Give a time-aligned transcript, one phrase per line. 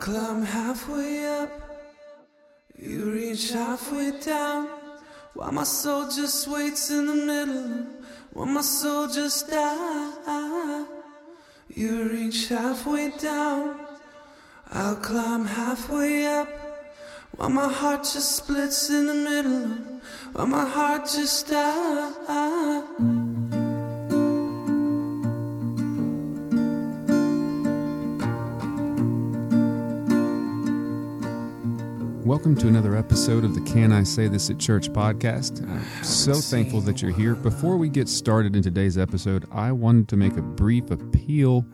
[0.00, 1.50] climb halfway up,
[2.74, 4.68] you reach halfway down.
[5.34, 7.86] While my soul just waits in the middle,
[8.32, 10.86] while my soul just dies.
[11.68, 13.78] You reach halfway down,
[14.72, 16.48] I'll climb halfway up.
[17.36, 20.00] While my heart just splits in the middle,
[20.32, 22.59] while my heart just dies.
[32.30, 35.68] Welcome to another episode of the Can I Say This at Church podcast.
[35.68, 37.34] I'm so thankful that you're here.
[37.34, 41.66] Before we get started in today's episode, I wanted to make a brief appeal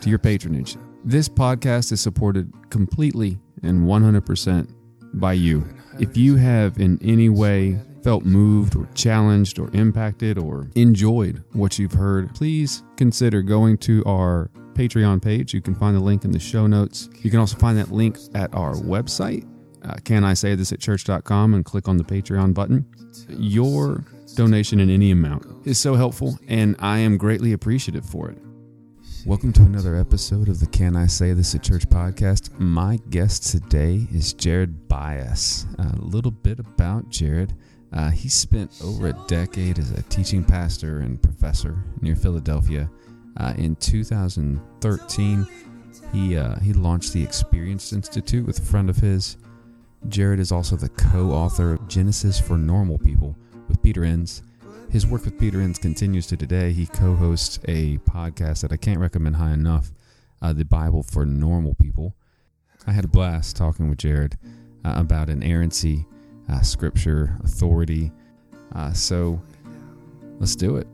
[0.00, 0.76] to your patronage.
[1.04, 4.72] This podcast is supported completely and 100%
[5.14, 5.66] by you.
[5.98, 11.80] If you have in any way felt moved or challenged or impacted or enjoyed what
[11.80, 15.52] you've heard, please consider going to our Patreon page.
[15.52, 17.08] You can find the link in the show notes.
[17.22, 19.48] You can also find that link at our website,
[19.84, 22.86] uh, can I say this at church.com and click on the Patreon button.
[23.28, 28.38] Your donation in any amount is so helpful, and I am greatly appreciative for it.
[29.26, 32.58] Welcome to another episode of the Can I Say This at Church podcast.
[32.58, 35.66] My guest today is Jared Byas.
[35.78, 37.54] A little bit about Jared.
[37.92, 42.90] Uh, he spent over a decade as a teaching pastor and professor near Philadelphia.
[43.36, 45.46] Uh, in 2013,
[46.12, 49.36] he uh, he launched the Experience Institute with a friend of his.
[50.08, 53.34] Jared is also the co-author of Genesis for Normal People
[53.68, 54.42] with Peter Enns.
[54.90, 56.72] His work with Peter Enns continues to today.
[56.72, 59.92] He co-hosts a podcast that I can't recommend high enough,
[60.42, 62.14] uh, the Bible for Normal People.
[62.86, 64.36] I had a blast talking with Jared
[64.84, 66.06] uh, about inerrancy,
[66.52, 68.12] uh, scripture, authority.
[68.74, 69.40] Uh, so
[70.38, 70.86] let's do it.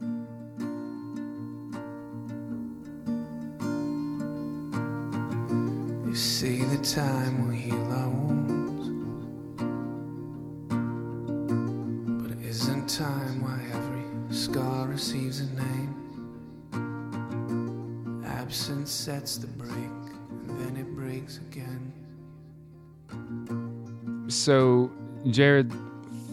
[6.06, 8.29] You see, the time will heal our
[13.00, 15.94] time why every scar receives a name.
[18.26, 21.94] Absence sets the break, and then it breaks again.
[24.28, 24.90] So,
[25.30, 25.72] Jared,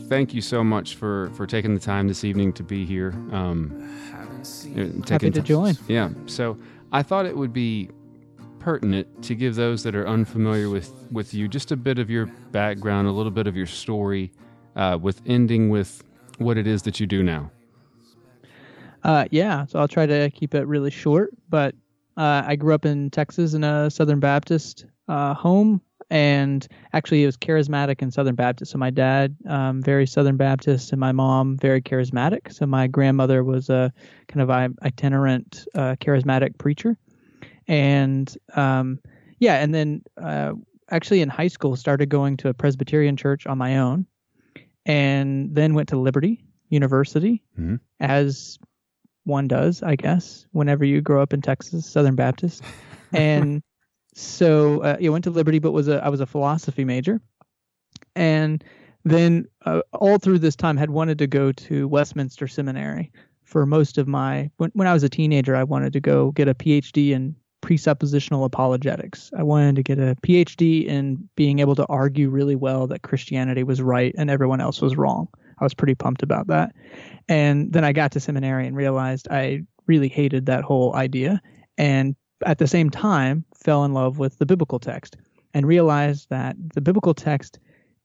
[0.10, 3.14] thank you so much for for taking the time this evening to be here.
[3.32, 5.78] Um, Haven't seen uh, Happy taking to ti- join.
[5.88, 6.10] Yeah.
[6.26, 6.58] So
[6.92, 7.92] I thought it would be
[8.60, 12.26] pertinent to give those that are unfamiliar with with you just a bit of your
[12.52, 14.34] background, a little bit of your story,
[14.76, 16.04] uh, with ending with
[16.38, 17.52] what it is that you do now.
[19.04, 21.30] Uh, yeah, so I'll try to keep it really short.
[21.50, 21.76] But
[22.18, 27.26] uh, I grew up in Texas in a Southern Baptist uh, home, and actually it
[27.26, 28.72] was charismatic and Southern Baptist.
[28.72, 32.52] So my dad, um, very Southern Baptist, and my mom, very charismatic.
[32.52, 33.94] So my grandmother was a
[34.28, 36.98] kind of itinerant uh, charismatic preacher,
[37.68, 39.00] and um,
[39.40, 40.54] yeah, and then uh,
[40.90, 44.06] actually in high school started going to a Presbyterian church on my own,
[44.88, 47.80] and then went to Liberty University Mhm.
[48.00, 48.58] as
[49.26, 52.64] one does, I guess, whenever you grow up in Texas, Southern Baptist.
[53.14, 53.62] And
[54.16, 57.22] so uh, yeah, went to Liberty, but was a I was a philosophy major,
[58.16, 58.64] and
[59.06, 63.12] then uh, all through this time had wanted to go to Westminster Seminary
[63.44, 65.56] for most of my when when I was a teenager.
[65.56, 69.32] I wanted to go get a PhD in presuppositional apologetics.
[69.38, 73.64] I wanted to get a PhD in being able to argue really well that Christianity
[73.64, 75.28] was right and everyone else was wrong.
[75.60, 76.76] I was pretty pumped about that.
[77.28, 81.42] And then I got to seminary and realized I really hated that whole idea.
[81.78, 82.16] And
[82.46, 85.18] at the same time, fell in love with the biblical text
[85.54, 87.60] and realized that the biblical text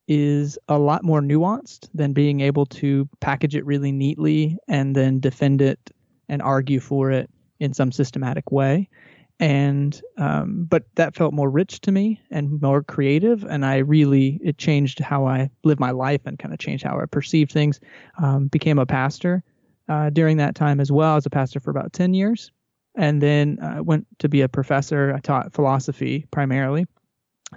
[0.07, 5.19] is a lot more nuanced than being able to package it really neatly and then
[5.19, 5.91] defend it
[6.27, 8.89] and argue for it in some systematic way.
[9.39, 14.39] And um, but that felt more rich to me and more creative, and I really
[14.43, 17.79] it changed how I live my life and kind of changed how I perceived things.
[18.21, 19.43] Um, became a pastor
[19.89, 21.17] uh, during that time as well.
[21.17, 22.51] as a pastor for about ten years,
[22.95, 25.13] and then uh, went to be a professor.
[25.13, 26.85] I taught philosophy primarily,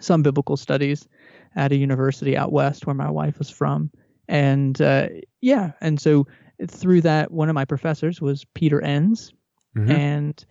[0.01, 1.07] some biblical studies
[1.55, 3.91] at a university out west where my wife was from.
[4.29, 5.09] And uh,
[5.41, 6.27] yeah, and so
[6.67, 9.33] through that, one of my professors was Peter Enns,
[9.77, 9.91] Mhm.
[9.91, 10.47] and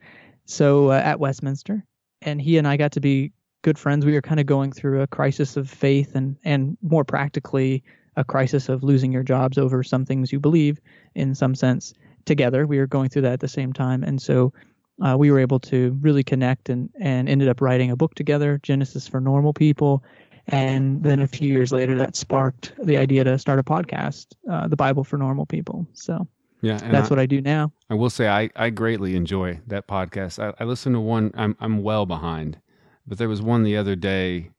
[0.46, 1.84] so uh, at Westminster,
[2.22, 3.32] and he and I got to be
[3.64, 4.06] good friends.
[4.06, 7.84] We were kind of going through a crisis of faith, and and more practically,
[8.16, 10.80] a crisis of losing your jobs over some things you believe
[11.16, 11.94] in some sense
[12.26, 12.66] together.
[12.66, 14.54] We were going through that at the same time, and so
[15.02, 18.60] uh, we were able to really connect and and ended up writing a book together,
[18.64, 20.04] Genesis for Normal People.
[20.48, 24.68] And then a few years later, that sparked the idea to start a podcast, uh,
[24.68, 25.88] The Bible for Normal People.
[25.94, 26.28] So
[26.66, 27.72] Yeah, and that's I, what I do now.
[27.92, 30.44] I will say I, I greatly enjoy that podcast.
[30.44, 31.32] I, I listen to one.
[31.36, 32.60] I'm I'm well behind.
[33.06, 34.50] but there was one the other day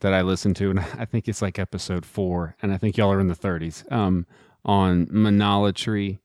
[0.00, 3.12] that I listened to, and I think it's like episode four, and I think y'all
[3.12, 4.26] are in the 30s um,
[4.64, 6.18] on monolatry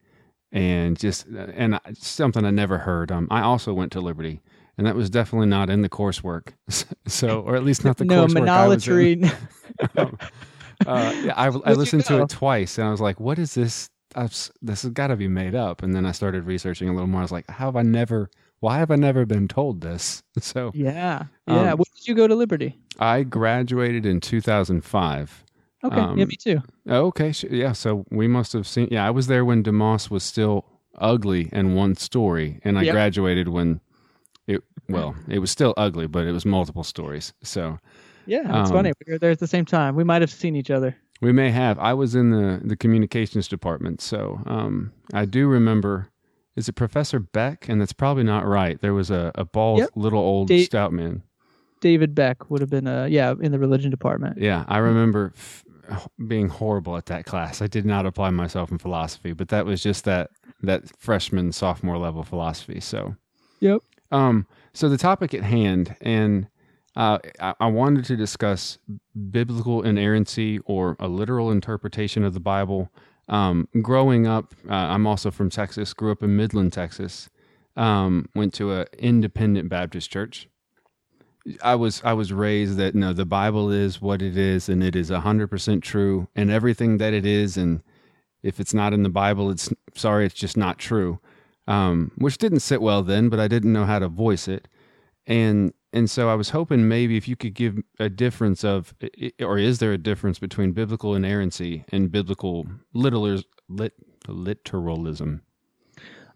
[0.51, 3.11] and just and something I never heard.
[3.11, 4.41] Um, I also went to Liberty,
[4.79, 6.53] and that was definitely not in the coursework.
[7.07, 9.25] So, or at least not the no coursework monolatry.
[9.25, 10.17] I was in.
[10.87, 13.89] uh, yeah, I, I listened to it twice, and I was like, "What is this?
[14.15, 17.07] I've, this has got to be made up." And then I started researching a little
[17.07, 17.21] more.
[17.21, 18.29] I was like, "How have I never?
[18.59, 21.71] Why have I never been told this?" So, yeah, yeah.
[21.71, 22.77] Um, when did you go to Liberty?
[22.99, 25.43] I graduated in 2005.
[25.81, 26.61] Okay, yeah, um, me too.
[26.87, 27.71] Oh, okay, yeah.
[27.71, 28.89] So we must have seen.
[28.91, 30.65] Yeah, I was there when DeMoss was still
[30.97, 32.93] ugly and one story, and I Yep.
[32.93, 33.79] graduated when
[34.47, 34.61] it.
[34.89, 37.31] Well, it was still ugly, but it was multiple stories.
[37.43, 37.77] So
[38.25, 38.91] Yeah, it's um, funny.
[39.05, 39.95] We were there at the same time.
[39.95, 40.97] We might have seen each other.
[41.21, 41.77] We may have.
[41.79, 46.09] I was in the the communications department, so um, I do remember.
[46.55, 47.69] Is it Professor Beck?
[47.69, 48.81] And that's probably not right.
[48.81, 49.89] There was a, a bald Yep.
[49.95, 51.23] little old Da- stout man.
[51.79, 54.37] David Beck would have been, uh, yeah, in the religion department.
[54.39, 55.63] Yeah, I remember f-
[56.27, 57.61] being horrible at that class.
[57.61, 60.31] I did not apply myself in philosophy, but that was just that
[60.61, 62.81] that freshman sophomore level philosophy.
[62.81, 63.15] So,
[63.61, 63.81] Yep.
[64.11, 66.47] um, so the topic at hand, and
[66.95, 68.77] uh, I, wanted to discuss
[69.29, 72.89] biblical inerrancy or a literal interpretation of the Bible.
[73.27, 75.93] Um, growing up, uh, I'm also from Texas.
[75.93, 77.29] Grew up in Midland, Texas.
[77.75, 80.49] Um, went to a independent Baptist church.
[81.63, 84.95] I was I was raised that no, the Bible is what it is, and it
[84.95, 87.81] is hundred percent true, and everything that it is, and
[88.43, 91.19] if it's not in the Bible, it's sorry, it's just not true.
[91.67, 94.67] Um, which didn't sit well then, but I didn't know how to voice it,
[95.27, 98.93] and and so I was hoping maybe if you could give a difference of,
[99.41, 103.93] or is there a difference between biblical inerrancy and biblical lit,
[104.27, 105.41] literalism?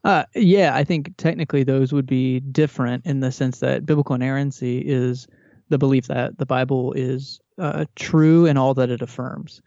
[0.04, 4.80] Uh, yeah, I think technically those would be different in the sense that biblical inerrancy
[4.80, 5.28] is
[5.70, 9.62] the belief that the Bible is uh, true in all that it affirms.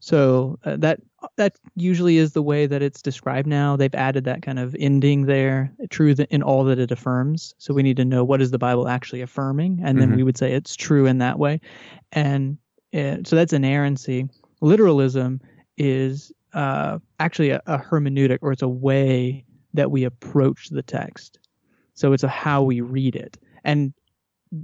[0.00, 1.00] So uh, that
[1.36, 3.76] that usually is the way that it's described now.
[3.76, 7.54] They've added that kind of ending there, true th- in all that it affirms.
[7.58, 10.16] So we need to know what is the Bible actually affirming, and then Mhm.
[10.16, 11.60] we would say it's true in that way.
[12.12, 12.58] And
[12.94, 14.28] uh, so that's inerrancy.
[14.60, 15.40] Literalism
[15.76, 19.44] is uh, actually a, a hermeneutic, or it's a way
[19.74, 21.38] that we approach the text.
[21.94, 23.36] So it's a how we read it.
[23.64, 23.92] And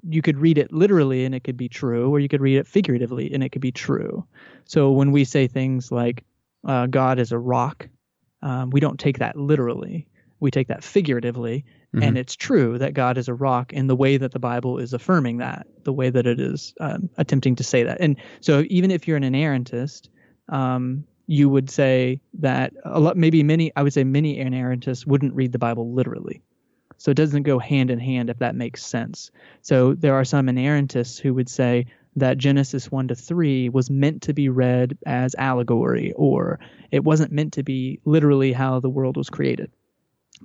[0.08, 2.66] you could read it literally and it could be true, or you could read it
[2.66, 4.26] figuratively and it could be true.
[4.64, 6.24] So when we say things like
[6.66, 7.88] uh, God is a rock,
[8.42, 10.06] um, we don't take that literally.
[10.40, 11.64] We take that figuratively,
[12.02, 14.92] and it's true that God is a rock in the way that the Bible is
[14.92, 17.98] affirming that, the way that it is um, attempting to say that.
[18.00, 20.08] And so even if you're an inerrantist,
[20.48, 25.34] um, you would say that a lot, maybe many, I would say many inerrantists wouldn't
[25.34, 26.42] read the Bible literally.
[26.98, 29.30] So it doesn't go hand in hand if that makes sense.
[29.62, 31.86] So there are some inerrantists who would say
[32.16, 36.60] that Genesis 1 to 3 was meant to be read as allegory or
[36.90, 39.70] it wasn't meant to be literally how the world was created.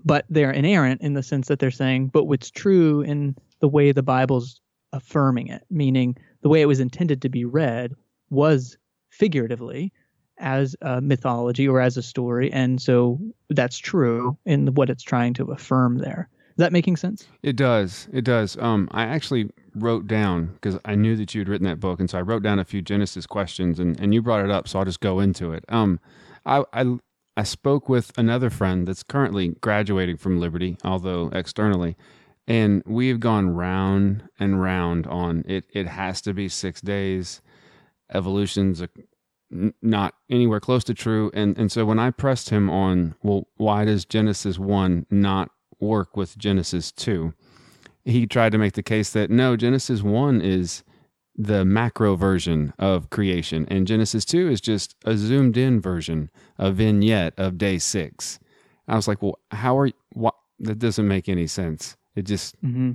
[0.04, 3.92] But they're inerrant in the sense that they're saying, but what's true in the way
[3.92, 4.62] the Bible's
[4.94, 7.94] affirming it, meaning the way it was intended to be read
[8.30, 8.78] was
[9.10, 9.92] figuratively
[10.38, 12.52] as a mythology or as a story.
[12.52, 13.20] And so
[13.50, 16.30] that's true in what it's trying to affirm there.
[16.60, 17.26] That making sense?
[17.42, 18.10] It does.
[18.12, 18.58] It does.
[18.58, 22.18] Um, I actually wrote down because I knew that you'd written that book, and so
[22.18, 24.84] I wrote down a few Genesis questions, and, and you brought it up, so I'll
[24.84, 25.64] just go into it.
[25.70, 26.02] Um,
[26.46, 26.98] I, I
[27.38, 31.96] I spoke with another friend that's currently graduating from Liberty, although externally,
[32.46, 35.64] and we have gone round and round on it.
[35.72, 37.42] It has to be six days.
[38.14, 38.84] Evolution's
[39.82, 43.86] not anywhere close to true, and and so when I pressed him on, well, why
[43.86, 47.34] does Genesis one not work with Genesis 2.
[48.06, 50.84] He tried to make the case that no, Genesis 1 is
[51.36, 56.72] the macro version of creation, and Genesis 2 is just a zoomed in version, a
[56.72, 58.40] vignette of day six.
[58.88, 59.94] I was like, well, how are you?
[60.14, 60.36] What?
[60.60, 61.96] That doesn't make any sense.
[62.16, 62.94] It just, Mm-hmm.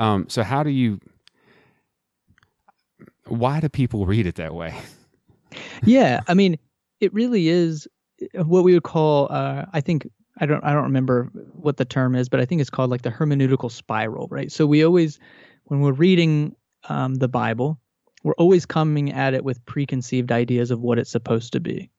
[0.00, 1.00] um, so how do you,
[3.26, 4.76] why do people read it that way?
[5.84, 6.58] yeah, I mean,
[7.00, 7.88] it really is
[8.34, 10.08] what we would call, uh, I think,
[10.40, 13.02] I don't, I don't remember what the term is, but I think it's called like
[13.02, 14.50] the hermeneutical spiral, right?
[14.50, 15.18] So we always,
[15.64, 16.56] when we're reading
[16.88, 17.78] um, the Bible,
[18.24, 21.90] we're always coming at it with preconceived ideas of what it's supposed to be,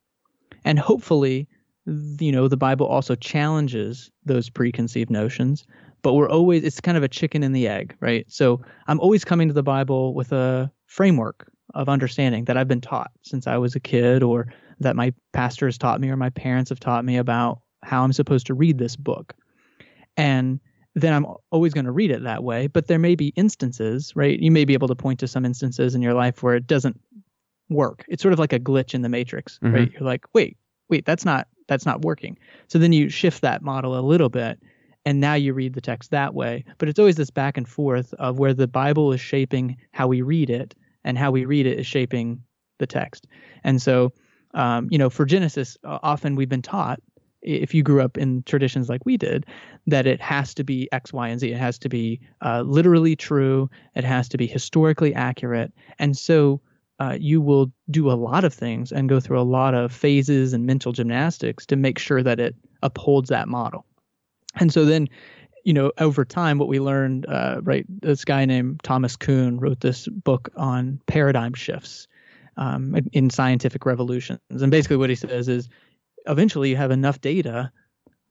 [0.66, 1.48] and hopefully,
[1.86, 5.66] you know, the Bible also challenges those preconceived notions.
[6.04, 8.26] But we're always, it's kind of a chicken and the egg, right?
[8.28, 12.82] So I'm always coming to the Bible with a framework of understanding that I've been
[12.82, 16.32] taught since I was a kid, or that my pastor has taught me, or my
[16.32, 19.34] parents have taught me about how I'm supposed to read this book.
[20.18, 20.60] And
[20.96, 22.68] then I'm always going to read it that way.
[22.68, 24.38] But there may be instances, right?
[24.40, 27.00] You may be able to point to some instances in your life where it doesn't
[27.70, 28.04] work.
[28.10, 29.74] It's sort of like a glitch in the matrix, Mhm.
[29.74, 29.92] right?
[29.94, 30.58] You're like, wait,
[30.90, 32.38] wait, that's not that's not working.
[32.68, 34.60] So then you shift that model a little bit
[35.06, 36.66] and now you read the text that way.
[36.80, 40.22] But it's always this back and forth of where the Bible is shaping how we
[40.22, 42.44] read it and how we read it is shaping
[42.80, 43.26] the text.
[43.64, 44.12] And so
[44.54, 47.00] um, you know, for Genesis, uh, often we've been taught
[47.42, 49.46] if you grew up in traditions like we did,
[49.88, 51.52] that it has to be X, Y, and Z.
[51.52, 53.70] It has to be uh, literally true.
[53.96, 55.72] It has to be historically accurate.
[56.00, 56.62] And so
[57.00, 60.54] uh, you will do a lot of things and go through a lot of phases
[60.54, 63.86] and mental gymnastics to make sure that it upholds that model.
[64.60, 65.08] And so then,
[65.64, 69.80] you know, over time, what we learned, uh, right, this guy named Thomas Kuhn wrote
[69.80, 72.08] this book on paradigm shifts
[72.58, 74.40] um, in- in scientific revolutions.
[74.50, 75.70] And basically, what he says is
[76.28, 77.72] eventually you have enough data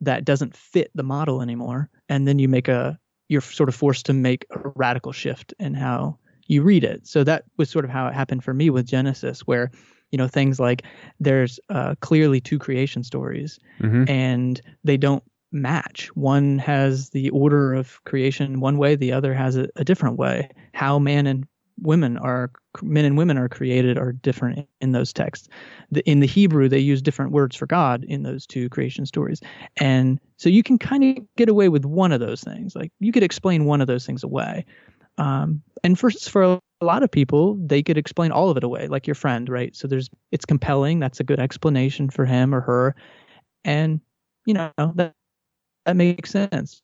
[0.00, 4.06] that doesn't fit the model anymore and then you make a you're sort of forced
[4.06, 6.18] to make a radical shift in how
[6.49, 7.06] you read it.
[7.06, 9.70] So that was sort of how it happened for me with genesis where
[10.11, 10.82] you know things like
[11.20, 14.09] there's uh, clearly two creation stories Mhm.
[14.11, 16.09] and they don't match.
[16.16, 20.49] One has the order of creation one way the other has it a different way.
[20.75, 21.47] How man and
[21.82, 22.50] women are
[22.82, 25.49] men and women are created are different in those texts
[25.90, 29.40] the, in the Hebrew, they use different words for God in those two creation stories.
[29.76, 32.75] And so you can kind of get away with one of those things.
[32.76, 34.64] Like you could explain one of those things away.
[35.18, 38.87] Um, and for, for a lot of people, they could explain all of it away,
[38.88, 39.75] like your friend, right?
[39.75, 40.99] So there's, it's compelling.
[41.00, 42.94] That's a good explanation for him or her.
[43.64, 44.00] And,
[44.46, 45.14] you know, that,
[45.84, 46.82] that makes sense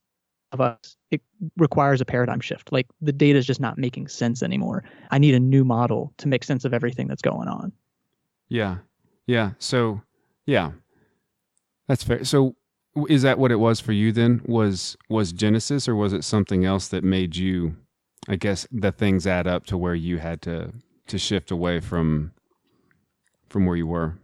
[0.56, 0.96] of us.
[1.10, 1.20] It
[1.56, 2.72] requires a paradigm shift.
[2.72, 4.84] Like the data is just not making sense anymore.
[5.10, 7.72] I need a new model to make sense of everything that's going on.
[8.48, 8.78] Yeah.
[9.26, 9.52] Yeah.
[9.58, 10.00] So,
[10.46, 10.72] yeah.
[11.88, 12.24] That's fair.
[12.24, 12.56] So,
[13.08, 14.40] is that what it was for you then?
[14.46, 17.76] Was was Genesis or was it something else that made you
[18.28, 20.72] I guess the things add up to where you had to
[21.08, 22.32] to shift away from
[23.48, 24.14] from where you were?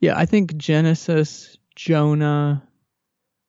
[0.00, 2.62] Yeah, I think Genesis, Jonah,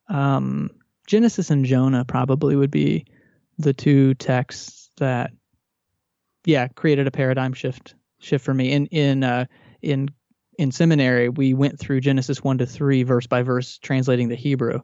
[0.08, 0.72] um,
[1.08, 3.06] Genesis and Jonah probably would be
[3.58, 5.32] the two texts that,
[6.46, 8.72] yeah, created a paradigm shift shift for me.
[8.72, 9.46] In in uh,
[9.82, 10.10] in
[10.60, 14.82] in seminary, we went through Genesis one to three, verse by verse, translating the Hebrew,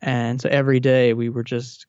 [0.00, 1.86] and so every day we were just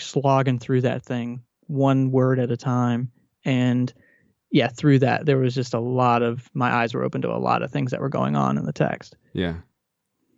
[0.00, 3.10] slogging through that thing, one word at a time,
[3.44, 3.92] and
[4.50, 7.38] yeah, through that there was just a lot of my eyes were open to a
[7.38, 9.16] lot of things that were going on in the text.
[9.32, 9.56] Yeah.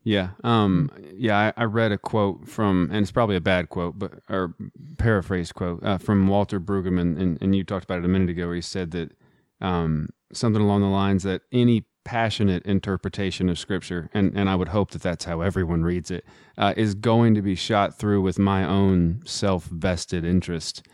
[0.02, 0.30] Yeah.
[0.44, 4.14] Um, yeah, I, I read a quote from, and it's probably a bad quote, but,
[4.28, 4.54] or
[4.96, 7.20] paraphrased quote, uh, from Walter Brueggemann.
[7.20, 9.12] And, and you talked about it a minute ago where he said that
[9.60, 14.68] um, something along the lines that any passionate interpretation of scripture, and, and I would
[14.68, 16.24] hope that that's how everyone reads it,
[16.56, 20.86] uh, is going to be shot through with my own self vested interest.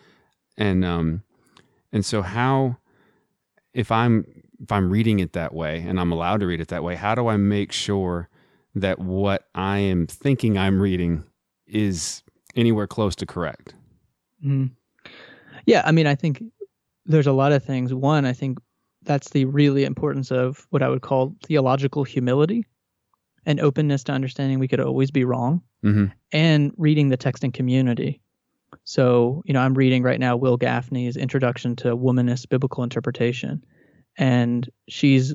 [0.58, 1.22] And, um,
[1.92, 2.78] and so how,
[3.72, 4.26] if I'm,
[4.60, 7.14] if I'm reading it that way and I'm allowed to read it that way, how
[7.14, 8.28] do I make sure
[8.76, 11.24] that what I am thinking I'm reading
[11.66, 12.22] is
[12.54, 13.74] anywhere close to correct?
[14.44, 14.70] Mhm.
[15.66, 16.42] Yeah, I mean, I think
[17.06, 17.92] there's a lot of things.
[17.92, 18.58] One, I think
[19.02, 22.64] that's the really importance of what I would call theological humility
[23.46, 26.06] and openness to understanding we could always be wrong Mm-hmm.
[26.32, 28.20] and reading the text in community.
[28.82, 33.62] So, you know, I'm reading right now Wil Gafney's Introduction to Womanist Biblical Interpretation,
[34.18, 35.34] and she's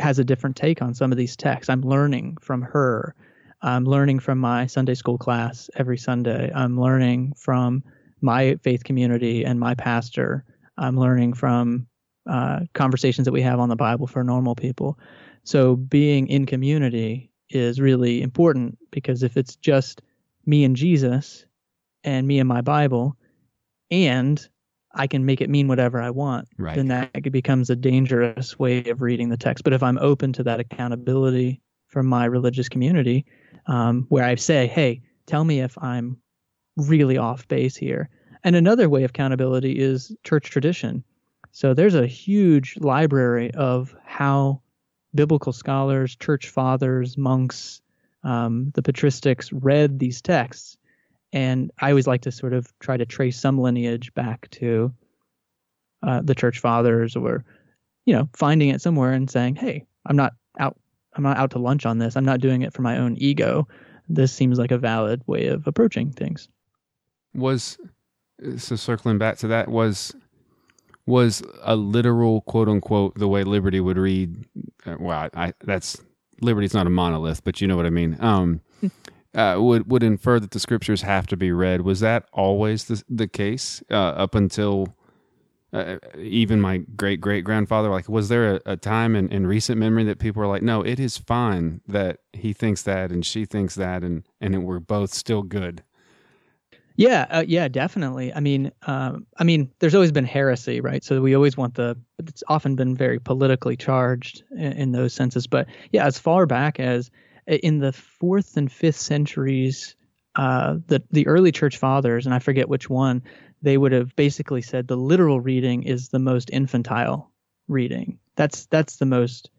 [0.00, 1.70] has a different take on some of these texts.
[1.70, 3.14] I'm learning from her.
[3.62, 6.50] I'm learning from my Sunday school class every Sunday.
[6.54, 7.84] I'm learning from
[8.20, 10.44] my faith community and my pastor.
[10.78, 11.86] I'm learning from
[12.28, 14.98] uh, conversations that we have on the Bible for normal people.
[15.44, 20.02] So being in community is really important because if it's just
[20.46, 21.44] me and Jesus
[22.04, 23.16] and me and my Bible,
[23.90, 24.46] and
[24.94, 26.74] I can make it mean whatever I want, Right.
[26.76, 29.62] then that becomes a dangerous way of reading the text.
[29.64, 33.24] But if I'm open to that accountability from my religious community,
[33.66, 36.16] um, where I say, hey, tell me if I'm
[36.76, 38.08] really off base here.
[38.42, 41.04] And another way of accountability is church tradition.
[41.52, 44.62] So there's a huge library of how
[45.14, 47.82] biblical scholars, church fathers, monks,
[48.22, 50.76] um, the patristics read these texts.
[51.32, 54.92] And I always like to sort of try to trace some lineage back to
[56.02, 57.44] uh, the church fathers or,
[58.04, 60.78] you know, finding it somewhere and saying, hey, I'm not out.
[61.14, 62.16] I'm not out to lunch on this.
[62.16, 63.66] I'm not doing it for my own ego.
[64.08, 66.48] This seems like a valid way of approaching things.
[67.34, 67.78] Was
[68.56, 70.14] so circling back to that was
[71.06, 74.44] was a literal quote unquote the way Liberty would read.
[74.86, 76.00] Uh, well, I, that's
[76.40, 78.16] Liberty's not a monolith, but you know what I mean.
[78.20, 78.60] Um,
[79.34, 81.82] uh, would would infer that the scriptures have to be read.
[81.82, 84.94] Was that always the the case uh, up until
[85.72, 87.90] uh, even my great great grandfather?
[87.90, 90.82] Like, was there a, a time in, in recent memory that people were like, "No,
[90.82, 95.14] it is fine that he thinks that and she thinks that, and and we're both
[95.14, 95.82] still good."
[96.96, 98.34] Yeah, uh, yeah, definitely.
[98.34, 101.02] I mean, um, I mean, there's always been heresy, right?
[101.02, 101.96] So we always want the.
[102.18, 105.46] It's often been very politically charged in, in those senses.
[105.46, 107.10] But yeah, as far back as
[107.50, 109.96] in the fourth and fifth centuries,
[110.36, 113.22] uh, the the early church fathers, and I forget which one,
[113.62, 117.32] they would have basically said the literal reading is the most infantile
[117.68, 118.18] reading.
[118.36, 119.50] That's that's the most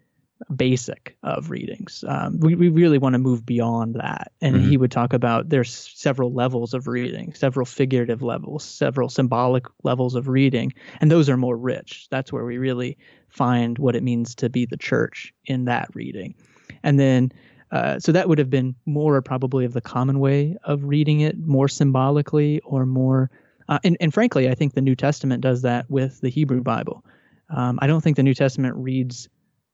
[0.56, 2.04] basic of readings.
[2.08, 4.32] Um, we, we really want to move beyond that.
[4.42, 4.70] And mm-hmm.
[4.70, 10.16] he would talk about there's several levels of reading, several figurative levels, several symbolic levels
[10.16, 12.08] of reading, and those are more rich.
[12.10, 12.98] That's where we really
[13.30, 16.36] find what it means to be the church in that reading.
[16.84, 17.32] And then,
[17.72, 21.38] uh, so that would have been more probably of the common way of reading it,
[21.40, 23.32] more symbolically or more.
[23.70, 27.06] Uh, and, and frankly, I think the New Testament does that with the Hebrew Bible.
[27.50, 29.30] Um, I don't think the New Testament reads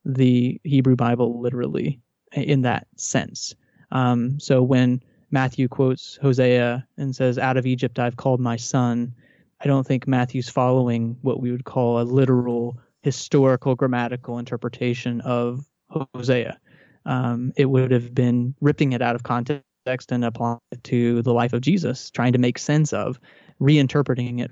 [0.05, 1.99] the Hebrew Bible literally
[2.33, 3.55] in that sense.
[3.91, 5.01] Um, so when
[5.31, 9.13] Matthew quotes Hosea and says, Out of Egypt I've called my son,
[9.59, 15.65] I don't think Matthew's following what we would call a literal historical grammatical interpretation of
[15.89, 16.59] Hosea.
[17.07, 21.33] Um, it would have been ripping it out of context and applying it to the
[21.33, 23.19] life of Jesus, trying to make sense of,
[23.61, 24.51] reinterpreting it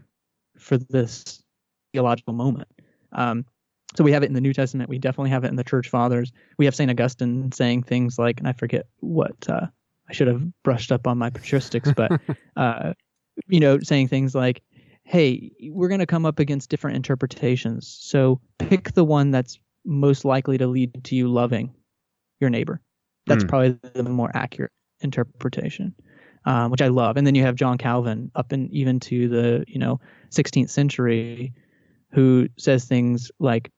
[0.57, 1.43] for this
[1.91, 2.69] theological moment.
[3.11, 3.45] Um,
[3.97, 4.89] so we have it in the New Testament.
[4.89, 6.31] We definitely have it in the Church Fathers.
[6.57, 9.67] We have Saint Augustine saying things like, and I forget what uh,
[10.09, 12.19] I should have brushed up on my patristics, but
[12.55, 12.93] uh,
[13.47, 14.63] you know, saying things like,
[15.03, 17.87] "Hey, we're going to come up against different interpretations.
[17.87, 21.73] So pick the one that's most likely to lead to you loving
[22.39, 22.81] your neighbor.
[23.27, 23.49] That's mm.
[23.49, 25.95] probably the more accurate interpretation."
[26.47, 27.17] Um, which I love.
[27.17, 29.99] And then you have John Calvin up in even to the you know
[30.29, 31.53] 16th century,
[32.11, 33.71] who says things like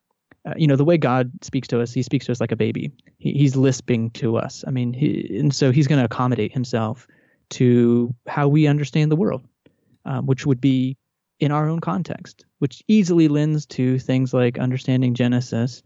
[0.47, 2.55] uh, you know, the way God speaks to us, he speaks to us like a
[2.55, 2.91] baby.
[3.17, 4.63] He, he's lisping to us.
[4.65, 7.07] I mean, he, and so he's going to accommodate himself
[7.51, 9.45] to how we understand the world,
[10.05, 10.95] um, which would be
[11.39, 15.83] in our own context, which easily lends to things like understanding Genesis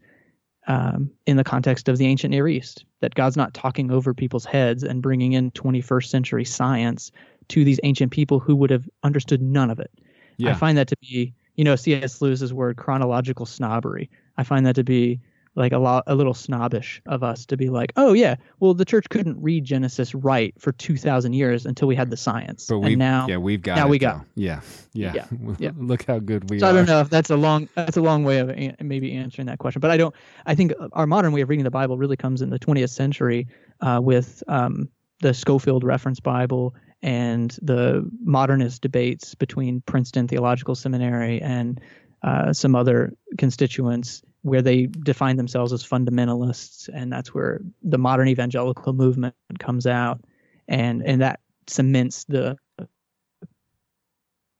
[0.66, 4.44] um, in the context of the ancient Near East, that God's not talking over people's
[4.44, 7.10] heads and bringing in 21st century science
[7.48, 9.90] to these ancient people who would have understood none of it.
[10.36, 10.50] Yeah.
[10.50, 12.22] I find that to be, you know, C.S.
[12.22, 14.08] Lewis's word, chronological snobbery.
[14.36, 15.20] I find that to be
[15.54, 18.84] like a lot a little snobbish of us to be like, oh yeah, well the
[18.84, 22.66] church couldn't read Genesis right for two thousand years until we had the science.
[22.66, 24.60] But we now yeah we've got now it, we got yeah
[24.92, 25.26] yeah yeah,
[25.58, 25.70] yeah.
[25.76, 26.70] look how good we so are.
[26.70, 29.46] I don't know if that's a long that's a long way of an, maybe answering
[29.46, 30.14] that question, but I don't.
[30.46, 33.46] I think our modern way of reading the Bible really comes in the 20th century
[33.80, 34.88] uh, with um,
[35.20, 41.80] the Scofield Reference Bible and the modernist debates between Princeton Theological Seminary and
[42.22, 48.28] uh, some other constituents where they define themselves as fundamentalists, and that's where the modern
[48.28, 50.20] evangelical movement comes out,
[50.68, 52.56] and and that cements the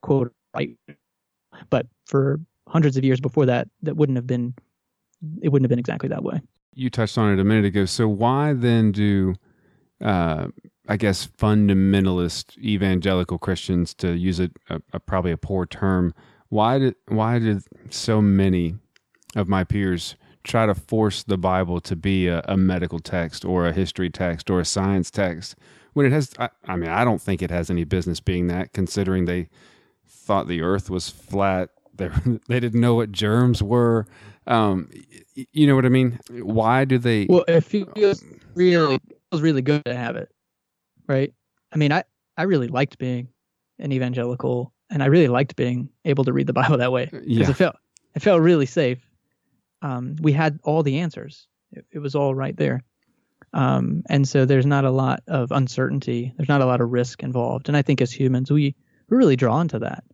[0.02, 0.76] quote right.
[1.70, 4.54] But for hundreds of years before that, that wouldn't have been
[5.42, 6.40] it wouldn't have been exactly that way.
[6.74, 7.84] You touched on it a minute ago.
[7.84, 9.34] So why then do
[10.02, 10.48] uh,
[10.88, 16.12] I guess fundamentalist evangelical Christians, to use a, a, a probably a poor term,
[16.48, 18.76] why did why did so many
[19.36, 23.66] of my peers try to force the Bible to be a, a, medical text or
[23.66, 25.54] a history text or a science text
[25.92, 26.32] when it has.
[26.38, 29.48] I, I, mean, I don't think it has any business being that, considering they
[30.06, 31.70] thought the Earth was flat.
[31.94, 32.08] They
[32.48, 34.06] they didn't know what germs were.
[34.46, 34.88] Um,
[35.34, 36.18] you know what I mean?
[36.30, 37.26] Why do they?
[37.28, 38.98] Well, it feels really
[39.30, 40.30] feels really good to have it,
[41.06, 41.34] right?
[41.70, 42.04] I mean, I
[42.38, 43.28] I really liked being
[43.78, 47.26] an evangelical, and I really liked being able to read the Bible that way because
[47.26, 47.50] yeah.
[47.50, 47.76] it felt
[48.14, 49.06] it felt really safe
[49.82, 51.46] um, we had all the answers.
[51.72, 52.82] It, it was all right there.
[53.52, 56.32] Um, and so there's not a lot of uncertainty.
[56.36, 57.68] There's not a lot of risk involved.
[57.68, 58.74] And I think as humans, we,
[59.08, 60.04] we're really drawn to that.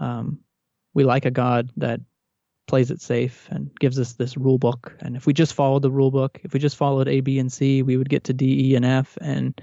[0.00, 0.40] Um,
[0.94, 2.00] we like a God that
[2.66, 4.96] plays it safe and gives us this rule book.
[5.00, 7.52] And if we just followed the rule book, if we just followed A, B, and
[7.52, 9.16] C, we would get to D, E, and F.
[9.20, 9.60] And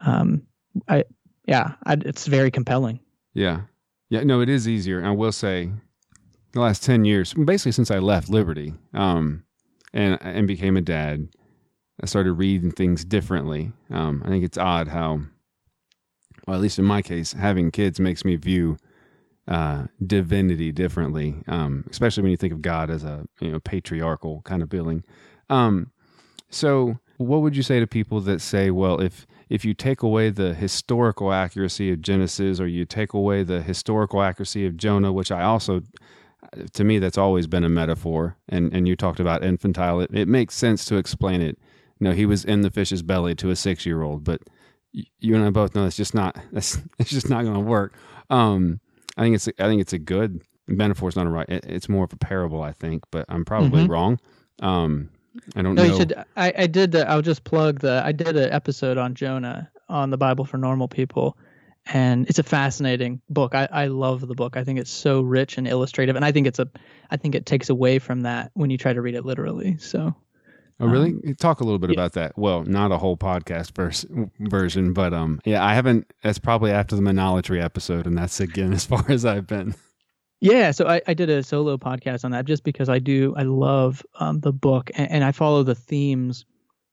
[0.00, 0.42] um,
[0.88, 1.04] I,
[1.46, 3.00] yeah, I, it's very compelling.
[3.32, 3.62] Yeah,
[4.10, 4.22] yeah.
[4.24, 5.04] No, it is easier.
[5.04, 5.70] I will say,
[6.54, 9.44] the last 10 years, basically since I left Liberty um,
[9.92, 11.28] and, and became a dad,
[12.02, 13.72] I started reading things differently.
[13.90, 15.20] Um, I think it's odd how,
[16.46, 18.76] well, at least in my case, having kids makes me view
[19.46, 24.40] uh, divinity differently, um, especially when you think of God as a you know patriarchal
[24.44, 25.04] kind of billing.
[25.50, 25.90] Um,
[26.50, 30.30] so What would you say to people that say, well, if if you take away
[30.30, 35.30] the historical accuracy of Genesis or you take away the historical accuracy of Jonah, which
[35.30, 35.82] I also
[36.72, 40.28] to me that's always been a metaphor and and you talked about infantile it, it
[40.28, 41.58] makes sense to explain it
[42.00, 44.40] you know he was in the fish's belly to a six year old but
[44.92, 47.94] you and i both know it's just not that's it's just not going to work
[48.30, 48.80] um
[49.16, 51.88] i think it's i think it's a good metaphor is not a right it, it's
[51.88, 53.88] more of a parable i think but i'm probably Mhm.
[53.88, 54.18] wrong
[54.60, 55.08] um
[55.56, 56.14] i don't No, know you should.
[56.36, 56.92] I, I did.
[56.92, 58.00] The, I'll just plug the.
[58.04, 61.36] I did an episode on Jonah on the Bible for Normal People,
[61.86, 63.54] and it's a fascinating book.
[63.54, 64.56] I, I love the book.
[64.56, 66.68] I think it's so rich and illustrative, and I think it's a.
[67.10, 69.78] I think it takes away from that when you try to read it literally.
[69.78, 70.14] So
[70.80, 71.10] Oh, really?
[71.10, 71.94] Um, Talk a little bit yeah.
[71.94, 72.36] about that.
[72.36, 74.06] Well, not a whole podcast vers-
[74.40, 76.12] version, but um, yeah, I haven't.
[76.22, 79.74] That's probably after the monolatry episode, and that's again as far as I've been.
[80.40, 83.44] Yeah, so I, I did a solo podcast on that just because I do I
[83.44, 86.44] love um, the book and, and I follow the themes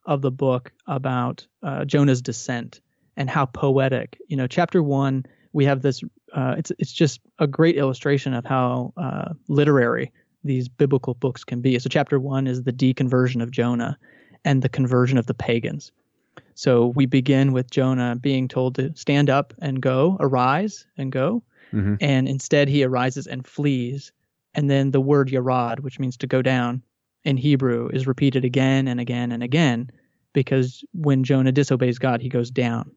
[0.06, 2.82] of the book about uh, Jonah's descent
[3.18, 4.20] and how poetic.
[4.28, 6.02] You know, chapter one we have this.
[6.34, 10.12] Uh, it's it's just a great illustration of how uh, literary
[10.44, 11.78] these biblical books can be.
[11.80, 13.98] So chapter one is the deconversion of Jonah
[14.44, 15.92] and the conversion of the pagans.
[16.56, 21.44] So we begin with Jonah being told to stand up and go, arise and go
[21.72, 24.12] hmm and instead he arises and flees.
[24.54, 26.82] And then the word yarad, which means to go down
[27.24, 29.90] in Hebrew, is repeated again and again and again
[30.34, 32.92] because when Jonah disobeys God, he goes down.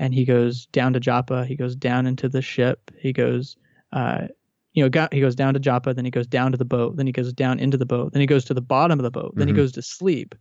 [0.00, 3.56] And he goes down to Joppa, he goes down into the ship, he goes
[3.92, 4.26] uh
[4.72, 6.96] you know, got, he goes down to Joppa, then he goes down to the boat,
[6.96, 9.10] then he goes down into the boat, then he goes to the bottom of the
[9.10, 9.50] boat, then Mhm.
[9.50, 10.34] he goes to sleep,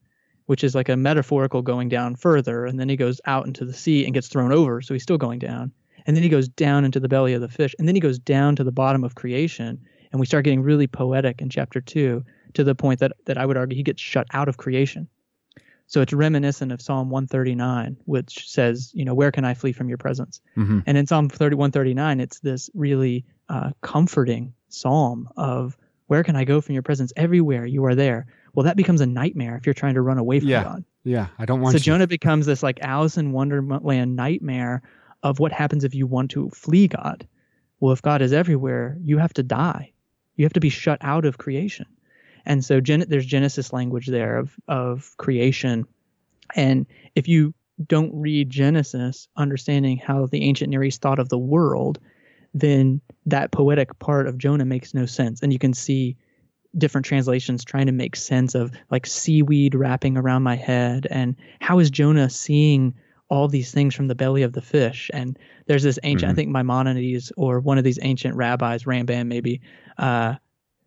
[0.45, 3.73] which is like a metaphorical going down further, and then he goes out into the
[3.73, 5.71] sea and gets thrown over, so he's still going down.
[6.05, 8.19] And then he goes down into the belly of the fish and then he goes
[8.19, 9.79] down to the bottom of creation
[10.11, 13.45] and we start getting really poetic in chapter 2 to the point that that I
[13.45, 15.07] would argue he gets shut out of creation
[15.89, 19.89] so it's reminiscent of Psalm 139 which says you know where can I flee from
[19.89, 25.77] your presence hmm and in Psalm 30, 139 it's this really uh, comforting psalm of
[26.07, 29.05] where can I go from your presence everywhere you are there well that becomes a
[29.05, 30.63] nightmare if you're trying to run away from Yeah.
[30.63, 31.83] God Yeah, I don't want so you.
[31.83, 34.81] Jonah becomes this like Alice in Wonderland nightmare
[35.23, 37.27] of what happens if you want to flee God.
[37.79, 39.93] Well, if God is everywhere, you have to die.
[40.35, 41.85] You have to be shut out of creation.
[42.45, 45.85] And so Gen- there's Genesis language there of of creation.
[46.55, 47.53] And if you
[47.87, 51.99] don't read Genesis, understanding how the ancient Near East thought of the world,
[52.53, 55.41] then that poetic part of Jonah makes no sense.
[55.41, 56.17] And you can see
[56.77, 61.79] different translations trying to make sense of like seaweed wrapping around my head and how
[61.79, 62.93] is Jonah seeing
[63.29, 66.33] all these things from the belly of the fish and there's this ancient Mhm.
[66.33, 69.61] I think Maimonides or one of these ancient rabbis Rambam maybe
[69.97, 70.35] uh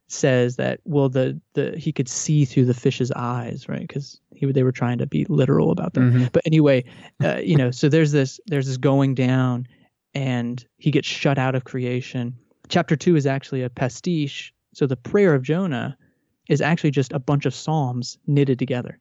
[0.09, 3.81] says that well the the he could see through the fish's eyes right?
[3.87, 6.01] Because he they were trying to be literal about that.
[6.01, 6.33] Mhm.
[6.33, 6.85] but anyway
[7.25, 9.67] uh, you know so there's this there's this going down
[10.15, 12.35] and he gets shut out of creation.
[12.69, 14.53] Chapter 2 is actually a pastiche.
[14.75, 15.97] So the prayer of jonah
[16.49, 18.99] is actually just a bunch of psalms knitted together.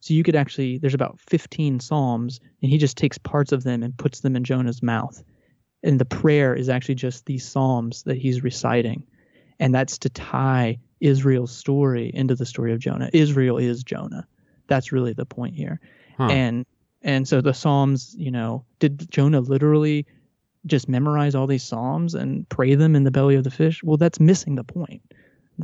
[0.00, 3.82] So you could actually there's about 15 psalms and he just takes parts of them
[3.82, 5.22] and puts them in jonah's mouth.
[5.82, 9.04] And the prayer is actually just these psalms that he's reciting
[9.60, 13.08] and that's to tie israel's story into the story of jonah.
[13.12, 14.26] Israel is jonah.
[14.66, 15.78] That's really the point here.
[16.18, 16.28] Huh.
[16.30, 16.66] and
[17.02, 20.06] and so the psalms you know did jonah literally
[20.66, 23.82] just memorize all these psalms and pray them in the belly of the fish?
[23.84, 25.02] Well that's missing the point.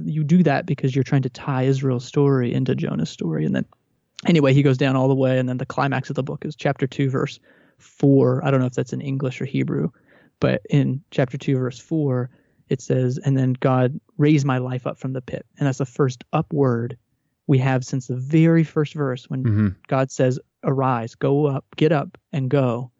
[0.05, 3.45] You do that because you're trying to tie israel's story into jonah's story.
[3.45, 3.65] And then
[4.25, 6.57] anyway he goes down all the way and then the climax of the book is
[6.57, 7.39] chapter 2 verse
[7.79, 9.91] 4 i don't know if that's in english or hebrew
[10.41, 12.31] but in chapter 2 verse 4
[12.69, 15.87] it says and then god raised my life up from the pit and that's the
[15.87, 16.99] first up word
[17.47, 19.75] we have since the very first verse when Mhm.
[19.87, 22.91] God says, Arise, go up, get up, and go.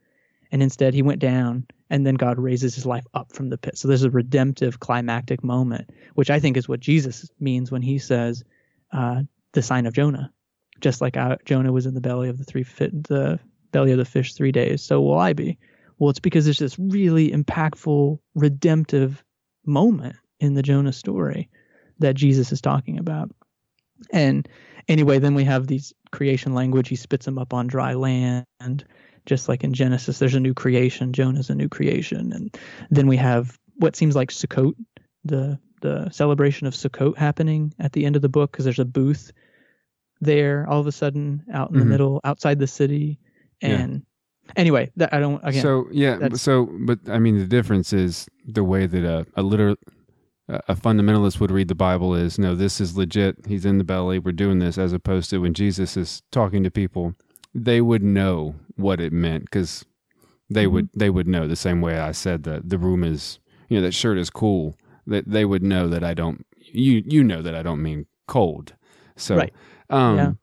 [0.53, 3.77] And instead, he went down, and then God raises his life up from the pit.
[3.77, 7.99] So there's a redemptive climactic moment, which I think is what Jesus means when he
[7.99, 8.45] says,
[8.93, 10.33] uh, the sign of Jonah.
[10.81, 13.41] Just like uh, Jonah was in the belly of the three fit, the
[13.73, 15.59] belly of the fish three days, so will I be.
[15.99, 19.25] Well, it's because there's this really impactful, redemptive
[19.67, 21.49] moment in the Jonah story
[21.99, 23.31] that Jesus is talking about.
[24.13, 24.49] And
[24.89, 26.89] anyway, then we have these creation language.
[26.89, 28.85] He spits them up on dry land.
[29.25, 31.13] Just like in Genesis, there's a new creation.
[31.13, 32.33] Jonah's a new creation.
[32.33, 32.57] And
[32.91, 34.75] then we have what seems like Sukkot,
[35.25, 38.85] the the celebration of Sukkot happening at the end of the book because there's a
[38.85, 39.31] booth
[40.21, 41.81] there all of a sudden out in Mhm.
[41.81, 43.19] the middle outside the city.
[43.61, 44.05] And
[44.55, 45.63] anyway, that I don't again.
[45.63, 49.77] so yeah, so but I mean the difference is the way that a, a liter
[50.49, 53.47] a fundamentalist would read the Bible is no, this is legit.
[53.49, 54.19] He's in the belly.
[54.21, 57.15] We're doing this, as opposed to when Jesus is talking to people,
[57.53, 59.85] they would know what it meant because
[60.49, 63.77] they would they would know the same way I said that the room is you
[63.79, 64.77] know that shirt is cool.
[65.09, 68.75] That they would know that I don't you you know that I don't mean cold.
[69.17, 69.53] So Right.
[69.91, 70.39] um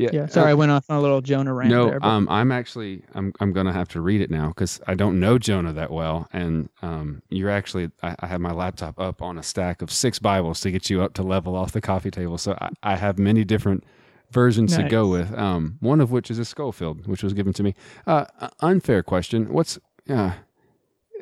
[0.00, 0.10] Yeah.
[0.12, 0.26] yeah.
[0.26, 2.00] Sorry, uh, I went off on a little Jonah rant no, there.
[2.00, 5.20] but- um, I'm actually I'm I'm gonna have to read it now because I don't
[5.20, 9.38] know Jonah that well, and um, you're actually I, I have my laptop up on
[9.38, 12.38] a stack of six Bibles to get you up to level off the coffee table,
[12.38, 13.84] so I, I have many different
[14.30, 15.36] versions to go with.
[15.36, 17.74] Um, one of which is a Scofield, which was given to me.
[18.06, 19.52] Uh, uh, unfair question.
[19.52, 20.32] What's uh,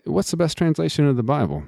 [0.04, 1.64] what's the best translation of the Bible?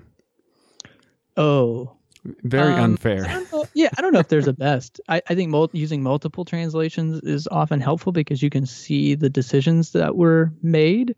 [1.37, 1.97] oh,
[2.43, 3.25] Very Um, unfair.
[3.25, 5.01] don't know- yeah, I don't know if there's a best.
[5.09, 9.31] I, I think mul- using multiple translations is often helpful because you can see the
[9.31, 11.15] decisions that were made,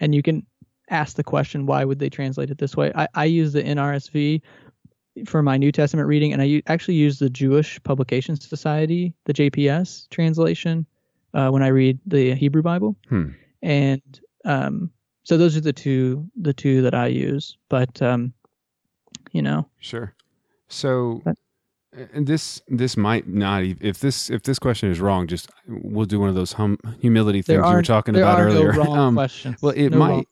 [0.00, 0.44] and you can
[0.90, 2.92] ask the question, why would they translate it this way?
[2.94, 4.42] I, I use the NRSV
[5.26, 9.32] for my New Testament reading, and I u- actually use the Jewish Publication Society, the
[9.32, 10.84] JPS translation,
[11.34, 12.96] uh, when I read the Hebrew Bible.
[13.08, 13.28] Hmm.
[13.62, 14.02] And
[14.44, 14.90] um,
[15.24, 17.56] so those are the two the two that I use.
[17.70, 18.32] But um,
[19.32, 20.12] you know, Sure.
[20.72, 21.22] So
[22.14, 26.18] and this this might not if this if this question is wrong, just we'll do
[26.18, 28.72] one of those hum, humility things you were talking about earlier.
[28.72, 29.14] No Um,
[29.60, 30.24] well, it No might wrong-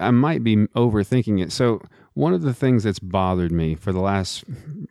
[0.00, 1.52] I might be overthinking it.
[1.52, 1.80] So
[2.14, 4.44] one of the things that's bothered me for the last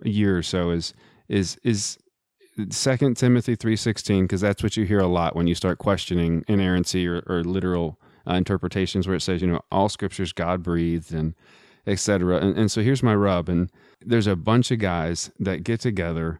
[0.03, 0.93] year or so is
[1.27, 1.97] is is
[2.69, 6.43] Second Timothy three sixteen because that's what you hear a lot when you start questioning
[6.47, 11.13] inerrancy or, or literal uh, interpretations, where it says you know all scriptures God breathed
[11.13, 11.35] and
[11.87, 12.37] etc.
[12.37, 13.71] And, and so here's my rub, and
[14.05, 16.39] there's a bunch of guys that get together,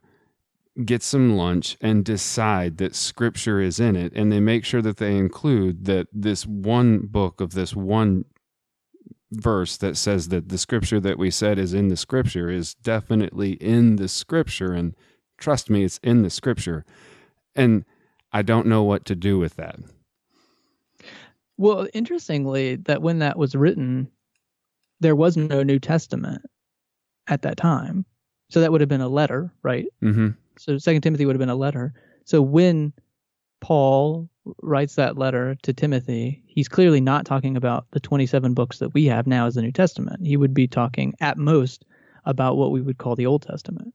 [0.85, 4.97] get some lunch, and decide that scripture is in it, and they make sure that
[4.97, 8.25] they include that this one book of this one
[9.31, 13.53] verse that says that the scripture that we said is in the scripture is definitely
[13.53, 14.95] in the scripture, and
[15.37, 16.85] trust me, it's in the scripture,
[17.55, 17.85] and
[18.31, 19.79] I don't know what to do with that.
[21.57, 24.11] Well, interestingly, that when that was written,
[24.99, 26.41] there was no New Testament
[27.27, 28.05] at that time.
[28.49, 29.85] So that would have been a letter, right?
[30.01, 30.29] Mm-hmm.
[30.57, 31.93] So Second Timothy would have been a letter.
[32.25, 32.93] So when
[33.61, 34.29] Paul
[34.61, 39.05] writes that letter to Timothy, he's clearly not talking about the 27 books that we
[39.05, 40.25] have now as the New Testament.
[40.25, 41.85] He would be talking at most
[42.25, 43.93] about what we would call the Old Testament.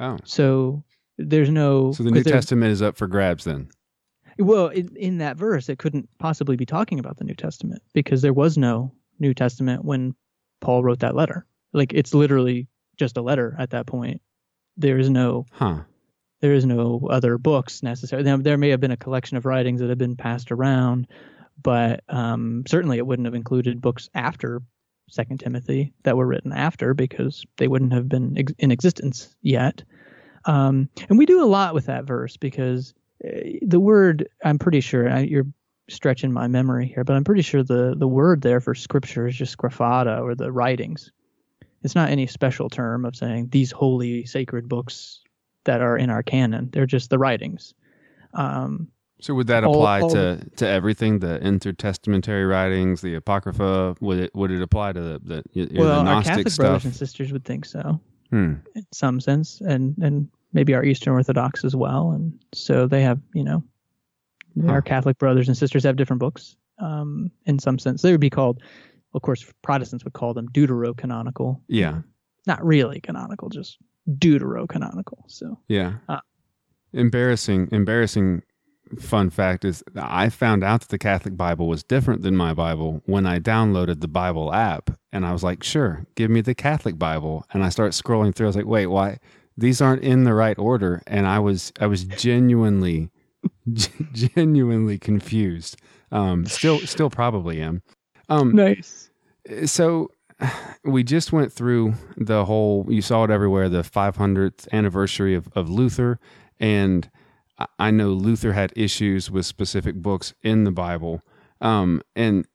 [0.00, 0.84] Oh, So
[1.18, 3.68] there's no so the New Testament is up for grabs then.
[4.38, 8.22] Well, in, in that verse, it couldn't possibly be talking about the New Testament because
[8.22, 10.14] there was no New Testament when
[10.60, 11.46] Paul wrote that letter.
[11.72, 14.20] Like it's literally just a letter at that point.
[14.76, 15.80] There is no Huh.
[16.40, 18.24] there is no other books necessarily.
[18.24, 21.06] There, there may have been a collection of writings that have been passed around,
[21.62, 24.60] but um, certainly it wouldn't have included books after
[25.08, 29.82] Second Timothy that were written after because they wouldn't have been ex- in existence yet.
[30.44, 33.28] Um, and we do a lot with that verse because uh,
[33.62, 35.46] the word I'm pretty sure I, you're
[35.88, 39.36] stretching my memory here, but I'm pretty sure the the word there for scripture is
[39.36, 41.12] just graphata or the writings.
[41.82, 45.20] It's not any special term of saying these holy sacred books
[45.64, 46.70] that are in our canon.
[46.72, 47.74] They're just the writings.
[48.34, 48.88] Um,
[49.20, 53.96] So would that apply all to, to everything, the intertestamentary writings, the apocrypha?
[54.00, 56.56] Would it would it apply to the the, well, the our Catholic stuff?
[56.64, 58.54] brothers and sisters would think so Hmm.
[58.74, 62.12] in some sense, and and maybe our Eastern Orthodox as well.
[62.12, 63.62] And so they have, you know,
[64.60, 64.70] Huh.
[64.70, 66.56] our Catholic brothers and sisters have different books.
[66.78, 68.62] Um, in some sense, they would be called,
[69.14, 71.60] of course, Protestants would call them deuterocanonical.
[71.68, 72.00] Yeah.
[72.46, 75.24] Not really canonical, just deuterocanonical.
[75.28, 75.94] So Yeah.
[76.08, 76.20] Uh,
[76.92, 77.68] embarrassing.
[77.72, 78.42] Embarrassing.
[78.98, 83.00] Fun fact is, I found out that the Catholic Bible was different than my Bible
[83.06, 86.98] when I downloaded the Bible app, and I was like, "Sure, give me the Catholic
[86.98, 88.48] Bible." And I start scrolling through.
[88.48, 89.18] I was like, "Wait, why?
[89.56, 93.08] These aren't in the right order." And I was, I was genuinely,
[94.12, 95.76] genuinely confused.
[96.10, 97.82] Um, still, still probably am.
[98.28, 99.10] Um, nice.
[99.66, 100.08] so
[100.84, 105.68] we just went through the whole you saw it everywhere the 500th anniversary of, of
[105.68, 106.18] luther
[106.58, 107.10] and
[107.78, 111.22] I- know luther had issues with specific books in the bible
[111.60, 112.46] um, and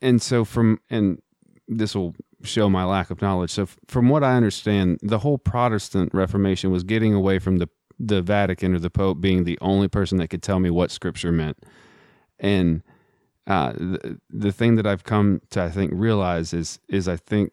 [0.00, 1.20] and so from and
[1.68, 6.12] this will show my lack of knowledge so from what i understand the whole protestant
[6.14, 7.68] reformation was getting away from the
[7.98, 11.32] the vatican or the pope being the only person that could tell me what scripture
[11.32, 11.56] meant.
[12.38, 12.82] And
[13.46, 17.52] uh, the, the thing that I've come to I think realize is is I think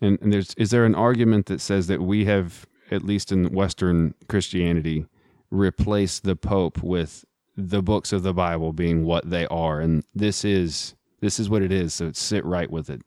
[0.00, 3.52] and, and there's is there an argument that says that we have at least in
[3.52, 5.06] Western Christianity
[5.50, 7.24] replaced the Pope with
[7.56, 9.80] the books of the Bible being what they are?
[9.80, 13.02] And this is this is what it is so sit right with it.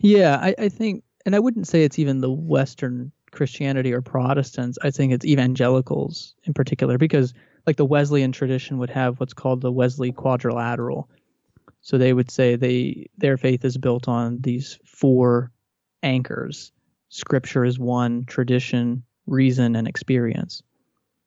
[0.00, 4.78] Yeah, I, I think and I wouldn't say it's even the Western Christianity or Protestants.
[4.82, 7.32] I think it's evangelicals in particular because
[7.68, 11.08] like the Wesleyan tradition would have what's called the Wesley quadrilateral.
[11.80, 15.52] So they would say they their faith is built on these four
[16.02, 16.72] anchors.
[17.10, 20.62] Scripture is one, tradition, reason, and experience,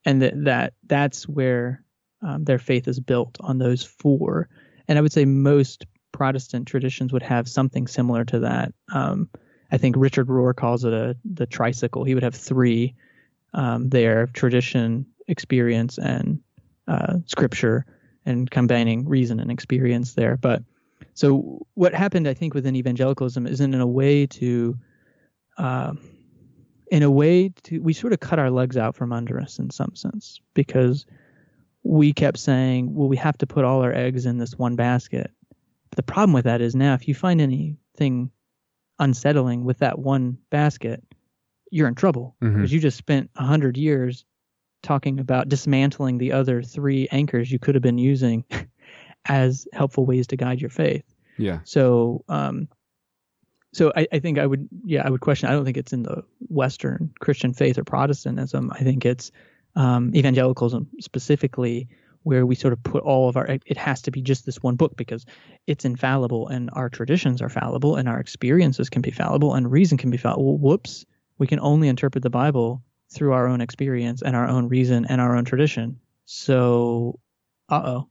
[0.05, 1.81] and that that that's where
[2.21, 4.49] um, their faith is built on those four.
[4.89, 8.73] And I would say most Protestant traditions would have something similar to that.
[8.93, 9.29] Um,
[9.71, 12.03] I think Richard Rohr calls it a the tricycle.
[12.03, 12.95] He would have three
[13.53, 16.39] um, there: tradition, experience, and
[16.87, 17.85] uh, scripture,
[18.25, 20.37] and combining reason and experience there.
[20.37, 20.63] But
[21.13, 24.77] so what happened, I think, within evangelicalism is in a way to,
[25.57, 25.93] uh,
[26.91, 29.69] in a way to, we sort of cut our legs out from under us in
[29.69, 31.05] some sense because
[31.83, 35.31] we kept saying, well, we have to put all our eggs in this one basket.
[35.89, 38.31] But the problem with that is now, if you find anything
[39.01, 41.03] unsettling with that one basket,
[41.71, 42.73] you're in trouble because Mhm.
[42.73, 44.23] you just spent a hundred years
[44.83, 48.45] talking about dismantling the other three anchors you could have been using
[49.25, 51.03] as helpful ways to guide your faith.
[51.37, 51.59] Yeah.
[51.63, 52.67] So, um,
[53.73, 55.49] so I, I think I would, yeah, I would question.
[55.49, 58.71] I don't think it's in the Western Christian faith or Protestantism.
[58.73, 59.31] I think it's
[59.75, 61.87] um, evangelicalism specifically,
[62.23, 63.45] where we sort of put all of our.
[63.65, 65.25] It has to be just this one book because
[65.67, 69.97] it's infallible, and our traditions are fallible, and our experiences can be fallible, and reason
[69.97, 70.57] can be fallible.
[70.57, 71.05] Whoops,
[71.37, 75.19] we can only interpret the Bible through our own experience and our own reason and
[75.19, 75.99] our own tradition.
[76.25, 77.19] So,
[77.69, 78.09] uh oh,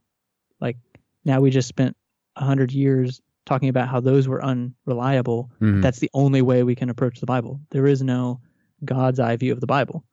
[0.59, 0.77] like
[1.25, 1.95] now we just spent
[2.35, 5.49] a hundred years talking about how those were unreliable.
[5.59, 5.81] Mhm.
[5.81, 7.59] That's the only way we can approach the Bible.
[7.71, 8.39] There is no
[8.85, 10.03] God's eye view of the Bible.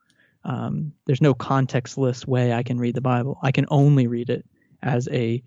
[0.49, 3.39] Um, there's no contextless way I can read the Bible.
[3.43, 4.47] I can only read it
[4.83, 5.43] as a,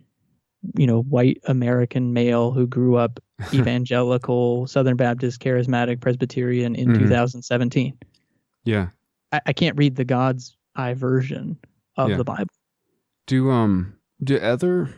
[0.77, 3.19] you know, white American male who grew up
[3.53, 6.99] evangelical, Southern Baptist, charismatic, Presbyterian in Mhm.
[6.99, 7.97] 2017.
[8.63, 8.89] yeah.
[9.33, 11.57] I, I can't read the God's eye version
[11.97, 12.17] of Yeah.
[12.17, 12.53] the Bible.
[13.27, 14.93] Do um do other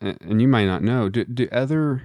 [0.00, 2.02] and you might not know do do other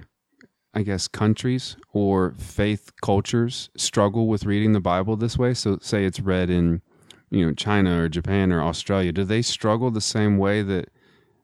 [0.74, 5.54] I guess countries or faith cultures struggle with reading the Bible this way?
[5.54, 6.82] So say it's read in
[7.30, 9.12] you know China or Japan or Australia.
[9.12, 10.90] Do they struggle the same way that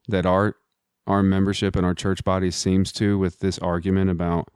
[0.09, 0.57] that our
[1.07, 4.49] our membership and our church body seems to with this argument about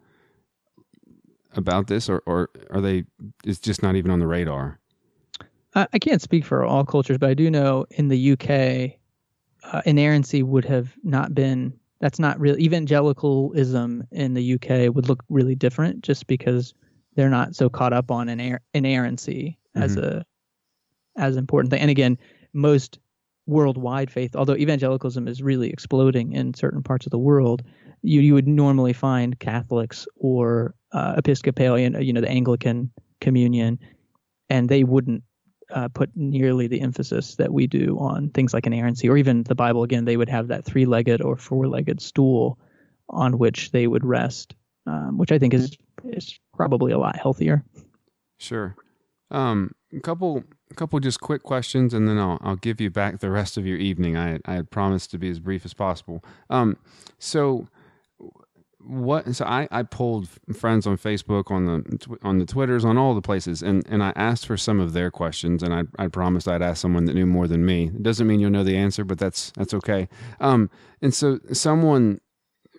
[1.54, 3.04] about this or or are they
[3.44, 4.78] it's just not even on the radar?
[5.74, 8.98] I, I can't speak for all cultures, but I do know in the UK,
[9.72, 11.74] uh, inerrancy would have not been.
[12.00, 12.58] That's not real.
[12.58, 16.72] Evangelicalism in the UK would look really different, just because
[17.14, 20.24] they're not so caught up on iner- inerrancy as a
[21.20, 21.80] as important thing.
[21.80, 22.18] And again,
[22.52, 22.98] most
[23.46, 27.62] worldwide faith, although evangelicalism is really exploding in certain parts of the world,
[28.02, 33.78] you you would normally find Catholics or uh, Episcopalian, you know, the Anglican Communion,
[34.48, 35.22] and they wouldn't
[35.70, 39.54] uh, put nearly the emphasis that we do on things like inerrancy or even the
[39.54, 39.82] Bible.
[39.82, 42.58] Again, they would have that three-legged or four-legged stool
[43.08, 44.54] on which they would rest,
[44.86, 47.62] um, which I think is is probably a lot healthier.
[48.38, 48.74] Sure.
[49.30, 53.20] Um, a couple, a couple just quick questions, and then I'll I'll give you back
[53.20, 54.16] the rest of your evening.
[54.16, 56.24] I I had promised to be as brief as possible.
[56.48, 56.76] Um,
[57.18, 57.68] so
[58.78, 59.34] what?
[59.34, 63.22] So I I pulled friends on Facebook, on the on the Twitters, on all the
[63.22, 66.62] places, and and I asked for some of their questions, and I I promised I'd
[66.62, 67.86] ask someone that knew more than me.
[67.86, 70.08] It doesn't mean you'll know the answer, but that's that's okay.
[70.40, 70.70] Um,
[71.02, 72.20] and so someone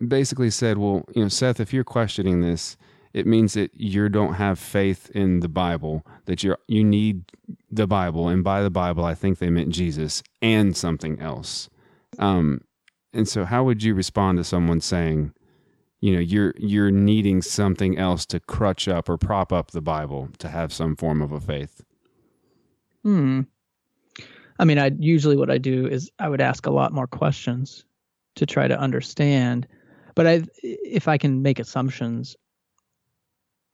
[0.06, 2.78] basically said, well, you know, Seth, if you're questioning this
[3.13, 7.24] it means that you don't have faith in the Bible, that you you need
[7.69, 11.69] the Bible, and by the Bible, I think they meant Jesus and something else.
[12.19, 12.62] Um,
[13.13, 15.34] and so, how would you respond to someone saying,
[16.00, 20.30] you know, you're you're needing something else to crutch up or prop up the Bible
[20.39, 21.84] to have some form of a faith?
[23.04, 23.41] Hmm.
[24.60, 27.84] I mean, I usually what I do is I would ask a lot more questions
[28.36, 29.67] to try to understand.
[30.15, 32.36] But I, if I can make assumptions,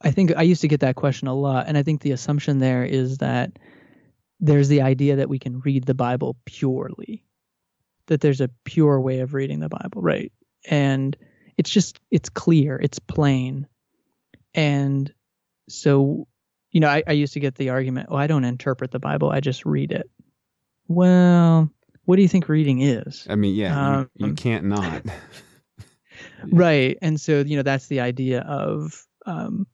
[0.02, 2.60] I think I used to get that question a lot, and I think the assumption
[2.60, 3.58] there is that
[4.40, 7.24] there's the idea that we can read the Bible purely,
[8.08, 10.32] that there's a pure way of reading the Bible, right?
[10.70, 11.18] And
[11.58, 13.68] it's just it's clear, it's plain,
[14.54, 15.12] and
[15.70, 16.28] so
[16.72, 19.32] you know, I, I used to get the argument, oh, I don't interpret the Bible,
[19.32, 20.10] I just read it.
[20.88, 21.72] Well,
[22.06, 23.26] what do you think reading is?
[23.30, 25.04] I mean, yeah, you, you Um, can't not.
[26.52, 26.98] Right.
[27.02, 29.68] And so, you know, that's the idea of, um,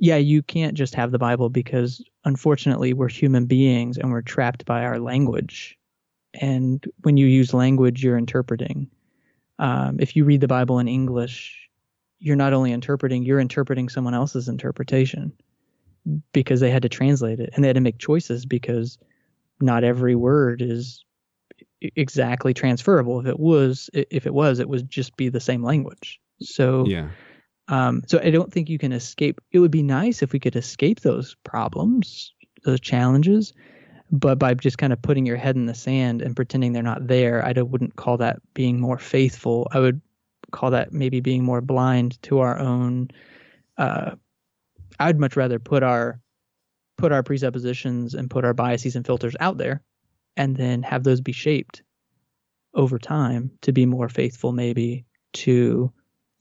[0.00, 4.64] yeah, you can't just have the Bible because unfortunately we're human beings and we're trapped
[4.64, 5.78] by our language.
[6.34, 8.88] And when you use language, you're interpreting.
[9.58, 11.68] Um, if you read the Bible in English,
[12.18, 15.32] you're not only interpreting, you're interpreting someone else's interpretation.
[16.32, 18.98] because they had to translate it and they had to make choices because
[19.60, 21.04] not every word is
[21.80, 23.20] exactly transferable.
[23.20, 26.18] If it was, if it was, it would just be the same language.
[26.40, 27.10] So Yeah.
[27.70, 29.40] Um, so I don't think you can escape.
[29.52, 33.54] It would be nice if we could escape those problems, those challenges,
[34.10, 37.06] but by just kind of putting your head in the sand and pretending they're not
[37.06, 39.68] there, I wouldn't call that being more faithful.
[39.70, 40.00] I would
[40.50, 43.08] call that maybe being more blind to our own.
[43.78, 44.16] Uh,
[44.98, 46.20] I'd much rather put our
[46.98, 49.80] put our presuppositions and put our biases and filters out there,
[50.36, 51.82] and then have those be shaped
[52.74, 55.92] over time to be more faithful, maybe to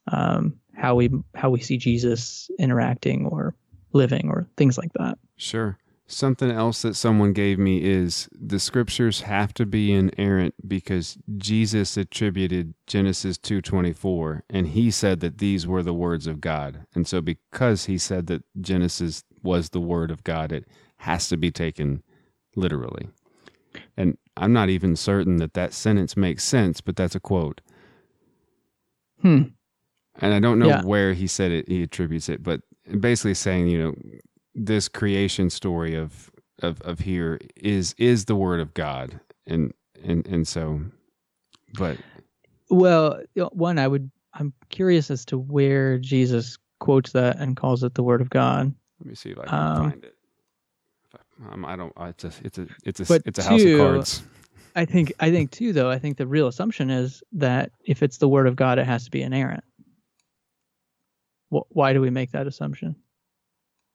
[0.08, 3.54] um, how we how we see Jesus interacting or
[3.94, 5.18] living or things like that.
[5.36, 5.78] Sure.
[6.08, 11.98] Something else that someone gave me is the scriptures have to be inerrant because Jesus
[11.98, 16.86] attributed Genesis 2:24 and he said that these were the words of God.
[16.96, 20.66] And so because he said that Genesis was the word of God, it
[20.98, 22.02] has to be taken
[22.56, 23.10] literally.
[23.96, 27.62] And I'm not even certain that that sentence makes sense, but that's a quote.
[29.22, 29.44] Hmm.
[30.22, 30.82] And I don't know Yeah.
[30.84, 32.62] where he said it, he attributes it, but
[33.00, 33.96] basically saying, you know,
[34.56, 36.30] this creation story of
[36.62, 40.82] of of here is is the word of God, and and and so,
[41.74, 41.98] but
[42.70, 43.22] Well,
[43.54, 48.04] one I would I'm curious as to where Jesus quotes that and calls it the
[48.04, 48.74] word of God.
[49.00, 50.16] let me see if I can Um, find it.
[51.14, 51.94] I, um, I don't.
[51.98, 54.24] It's a it's a it's a it's a house of cards.
[54.76, 58.18] I think I think too though, I think the real assumption is that if it's
[58.18, 59.64] the word of God it has to be inerrant.
[61.50, 62.96] Wh- Why do we make that assumption?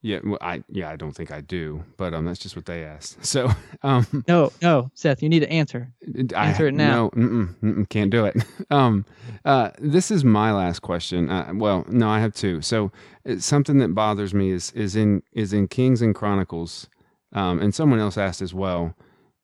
[0.01, 2.83] Yeah, well, I yeah I don't think I do, but um that's just what they
[2.83, 3.17] asked.
[3.25, 3.49] So
[3.81, 5.91] um No, no, Seth, you need to answer.
[6.35, 7.05] I, Answer it now.
[7.05, 8.35] No, mm-mm, mm-mm, can't do it.
[8.71, 9.05] Um,
[9.45, 11.29] uh, this is my last question.
[11.29, 12.61] Uh, well, no, I have two.
[12.61, 12.91] So
[13.37, 16.87] something that bothers me is is in is in Kings and Chronicles,
[17.33, 18.93] um, and someone else asked as well.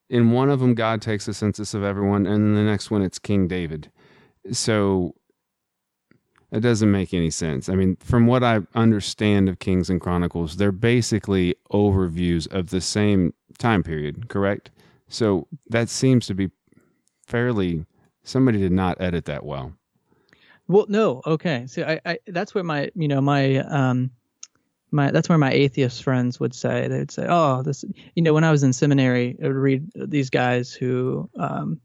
[0.10, 3.02] In one of them, God takes a census of everyone, and in the next one,
[3.02, 3.92] it's King David.
[4.52, 5.16] So
[6.52, 7.70] it doesn't make any sense.
[7.70, 12.82] I mean, from what I understand of Kings and Chronicles, they're basically overviews of the
[12.82, 14.70] same time period, correct?
[15.08, 16.50] So that seems to be
[17.26, 17.86] fairly.
[18.24, 19.74] Somebody did not edit that well.
[20.68, 21.66] Well, no, okay.
[21.68, 24.12] So I, I that's where my you know my um
[24.92, 27.84] my that's where my atheist friends would say they would say oh this
[28.16, 31.80] you know when I was in seminary I would read these guys who um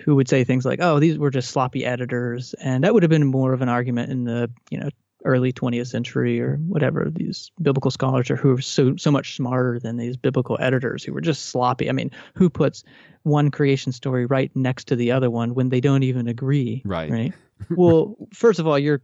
[0.00, 3.10] who would say things like oh these were just sloppy editors and that would have
[3.10, 4.88] been more of an argument in the you know
[5.24, 9.78] early 20th century or whatever these biblical scholars are who are so so much smarter
[9.80, 12.84] than these biblical editors who were just sloppy i mean who puts
[13.24, 17.10] one creation story right next to the other one when they don't even agree Right.
[17.10, 17.34] right
[17.70, 19.02] well first of all you're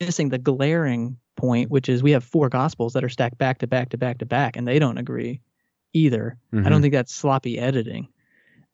[0.00, 3.66] missing the glaring point which is we have four gospels that are stacked back to
[3.66, 5.40] back to back to back and they don't agree
[5.92, 6.68] either i Mhm.
[6.70, 8.08] don't think that's sloppy editing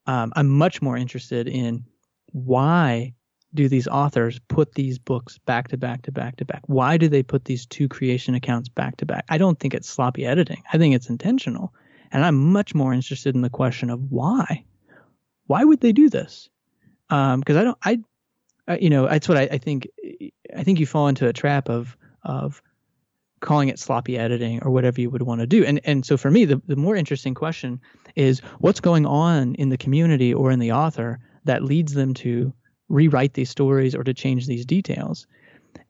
[0.07, 1.84] um, i'm much more interested in
[2.32, 3.14] why
[3.54, 6.62] do these authors put these books back to back to back to back?
[6.66, 9.24] Why do they put these two creation accounts back to back?
[9.28, 10.62] I don't think it's sloppy editing.
[10.72, 11.74] I think it's intentional.
[12.12, 14.64] And i'm much more interested in the question of why.
[15.46, 16.48] Why would they do this?
[17.09, 17.98] Because i don't i
[18.80, 19.88] you know that's what I, I think
[20.57, 22.62] i think you fall into a trap of of
[23.47, 25.64] calling it sloppy editing or whatever you would want to do.
[25.64, 27.80] And and so for me the, the more interesting question
[28.16, 32.53] is what's going on in the community or in the author that leads them to
[32.88, 35.26] rewrite these stories or to change these details?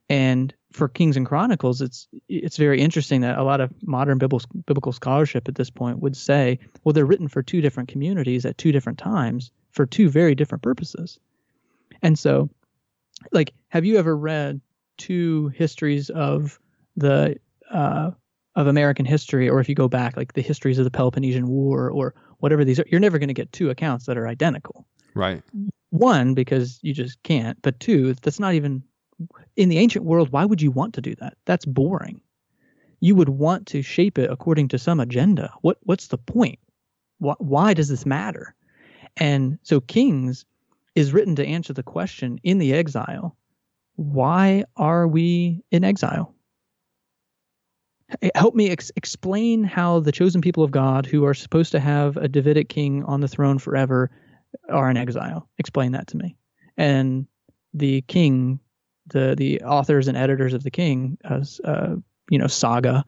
[0.09, 4.49] And for kings and chronicles it's it's very interesting that a lot of modern biblical
[4.67, 8.59] biblical scholarship at this point would say well they're written for two different communities at
[8.59, 11.19] two different times for two very different purposes.
[12.03, 12.51] And so
[13.33, 14.61] like have you ever read
[14.99, 16.61] two histories of
[16.97, 17.39] the
[17.73, 18.11] uh,
[18.55, 21.91] of American history, or if you go back, like the histories of the Peloponnesian War,
[21.91, 24.87] or whatever these are, you're never going to get two accounts that are identical.
[25.15, 25.43] Right.
[25.91, 28.83] One, because you just can't, but two, that's not even
[29.57, 30.31] in the ancient world.
[30.31, 31.37] Why would you want to do that?
[31.45, 32.21] That's boring.
[33.01, 35.53] You would want to shape it according to some agenda.
[35.61, 36.59] What What's the point?
[37.19, 38.55] Why, why does this matter?
[39.17, 40.45] And so, Kings
[40.95, 43.37] is written to answer the question in the exile
[43.97, 46.35] why are we in exile?
[48.35, 52.17] Help me ex- explain how the chosen people of God, who are supposed to have
[52.17, 54.11] a Davidic king on the throne forever,
[54.69, 55.49] are in exile.
[55.59, 56.37] Explain that to me.
[56.77, 57.27] And
[57.75, 58.61] the king,
[59.09, 61.97] the the authors and editors of the king, as uh,
[62.31, 63.05] you know, saga,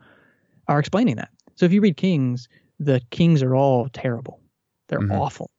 [0.67, 1.31] are explaining that.
[1.55, 4.41] So if you read Kings, the kings are all terrible.
[4.89, 5.13] They're Mhm.
[5.19, 5.51] awful.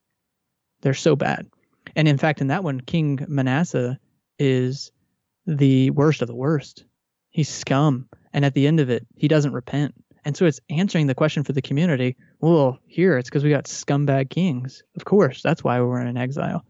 [0.82, 1.48] They're so bad.
[1.96, 4.00] And in fact, in that one, King Manasseh
[4.38, 4.92] is
[5.46, 6.86] the worst of the worst.
[7.32, 8.08] He's scum.
[8.34, 9.94] And at the end of it, he doesn't repent.
[10.26, 12.16] And so it's answering the question for the community.
[12.42, 14.84] Well, here it's because we got scumbag kings.
[14.96, 16.64] Of course, that's why we're in exile.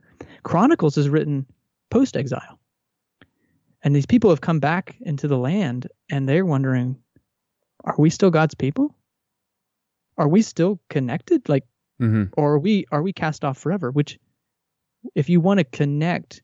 [0.44, 1.46] Chronicles is written
[1.90, 2.60] post exile.
[3.84, 6.98] And these people have come back into the land and they're wondering,
[7.84, 8.96] are we still God's people?
[10.18, 11.48] Are we still connected?
[11.48, 11.66] Like,
[11.98, 13.92] hmm or are we are we cast off forever?
[13.92, 14.20] Which,
[15.16, 16.42] if you want to connect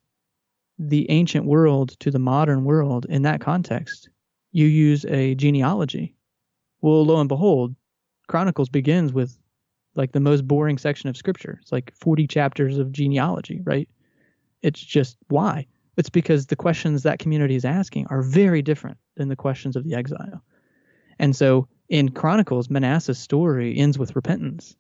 [0.80, 4.09] the ancient world to the modern world in that context,
[4.56, 6.16] you use a genealogy.
[6.80, 7.76] Well, lo and behold,
[8.30, 9.38] Chronicles begins with
[9.95, 11.60] like the most boring section of scripture.
[11.62, 13.89] It's like 40 chapters of genealogy, right?
[14.62, 15.68] It's just why?
[15.97, 19.84] It's because the questions that community is asking are very different than the questions of
[19.84, 20.41] the exile.
[21.20, 24.74] And so in Chronicles, Manasseh's story ends with repentance.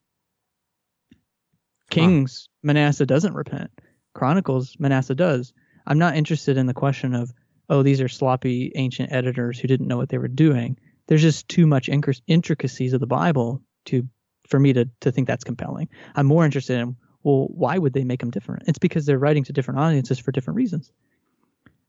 [1.89, 3.71] Kings, Manasseh doesn't repent.
[4.13, 5.51] Chronicles, Manasseh does.
[5.85, 7.33] I'm not interested in the question of,
[7.69, 10.77] oh, these are sloppy ancient editors who didn't know what they were doing.
[11.07, 11.89] There's just too much
[12.27, 14.07] intricacies of the Bible to
[14.47, 15.89] for me to to think that's compelling.
[16.15, 18.63] I'm more interested in, well, why would they make them different?
[18.67, 20.91] It's because they're writing to different audiences for different reasons.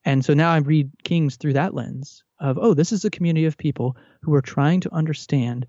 [0.05, 3.47] And so now I read Kings through that lens of, oh, this is a community
[3.47, 5.67] of people who are trying to understand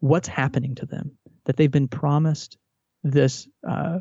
[0.00, 1.12] what's happening to them,
[1.44, 2.58] that they've been promised
[3.02, 4.00] this, uh,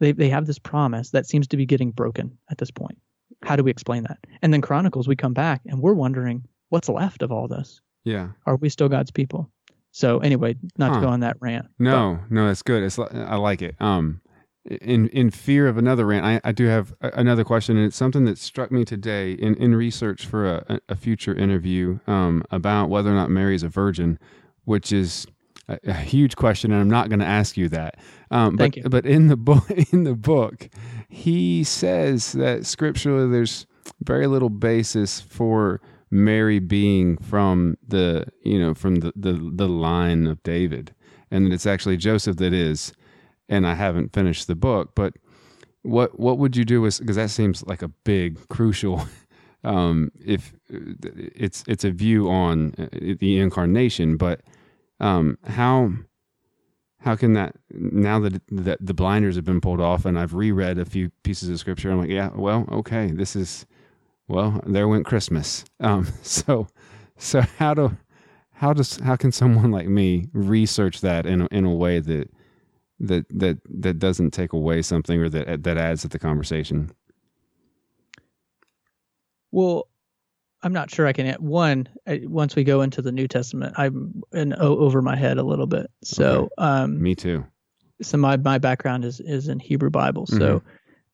[0.00, 2.98] they, they have this promise that seems to be getting broken at this point.
[3.42, 4.18] How do we explain that?
[4.42, 7.80] And then Chronicles, we come back and we're wondering what's left of all this.
[8.04, 8.28] Yeah.
[8.46, 9.50] Are we still God's people?
[9.90, 11.00] So anyway, not Huh.
[11.00, 11.66] to go on that rant.
[11.78, 12.82] No, no, that's good.
[12.82, 13.76] It's I like it.
[13.80, 14.20] Um,
[14.64, 18.24] in in fear of another rant, I, I do have another question, and it's something
[18.26, 23.10] that struck me today in, in research for a, a future interview um, about whether
[23.10, 24.18] or not Mary is a virgin,
[24.64, 25.26] which is
[25.68, 27.96] a, a huge question, and I'm not going to ask you that.
[28.30, 28.88] Um, Thank but you.
[28.88, 30.68] but in the book in the book,
[31.12, 33.66] he says that scripturally there's
[34.02, 35.78] very little basis for
[36.10, 40.94] Mary being from the you know from the the, the line of David,
[41.30, 42.92] and that it's actually Joseph that is.
[43.48, 45.14] And I haven't finished the book, but
[45.82, 49.06] what what would you do with because that seems like a big crucial
[49.64, 52.86] um if it's it's a view on uh,
[53.18, 54.40] the incarnation but
[55.00, 55.90] um how
[57.02, 60.78] how can that now that that the blinders have been pulled off and I've reread
[60.78, 63.66] a few pieces of scripture I'm like yeah well okay this is
[64.28, 65.64] well there went Christmas.
[65.80, 66.68] Um so
[67.16, 67.96] so how do
[68.52, 72.30] how does how can someone like me research that in a, in a way that
[73.00, 76.92] that that that doesn't take away something or that that adds to the conversation?
[79.50, 79.88] Well,
[80.62, 81.32] I'm not sure I can.
[81.42, 85.42] One, once we go into the New Testament, I'm in o- over my head a
[85.42, 85.90] little bit.
[86.02, 87.44] So, um, me too
[88.00, 90.26] so my my background is is in Hebrew Bible.
[90.26, 90.62] So,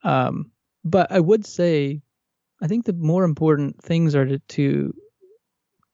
[0.05, 0.51] um,
[0.85, 2.01] but I would say,
[2.63, 4.95] I think the more important things are to to,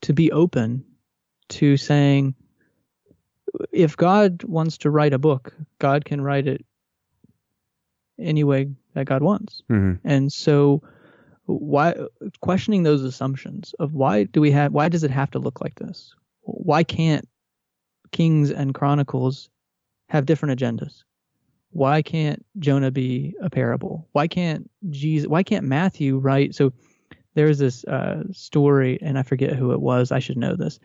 [0.03, 0.85] to be open
[1.51, 2.35] to saying,
[3.73, 6.65] if God wants to write a book, God can write it
[8.19, 9.63] any way that God wants.
[9.69, 10.83] hmm And so
[11.47, 11.95] why
[12.41, 15.75] questioning those assumptions of why do we have why does it have to look like
[15.77, 16.15] this?
[16.43, 17.29] Why can't
[18.13, 19.51] Kings and Chronicles
[20.09, 21.03] have different agendas?
[21.71, 24.09] Why can't Jonah be a parable?
[24.13, 26.73] Why can't Jesus why can't Matthew write so
[27.35, 30.79] there's this uh, story and I forget who it was, I should know this.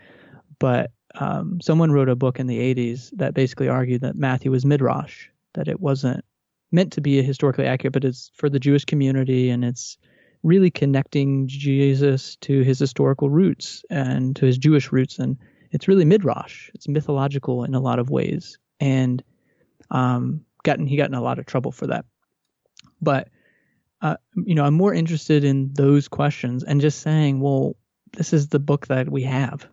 [0.58, 4.66] But um, someone wrote a book in the 80s that basically argued that Matthew was
[4.66, 6.26] midrash, that it wasn't
[6.72, 9.98] meant to be historically accurate, but it's for the Jewish community and it's
[10.44, 15.20] really connecting Jesus to his historical roots and to his Jewish roots.
[15.20, 15.38] And
[15.72, 16.70] it's really midrash.
[16.74, 18.58] It's mythological in a lot of ways.
[18.80, 19.24] And
[19.92, 22.06] um, gotten he got in a lot of trouble for that.
[23.02, 23.30] But
[24.02, 24.16] uh,
[24.46, 27.76] you know, I'm more interested in those questions and just saying, well,
[28.14, 29.68] this is the book that we have.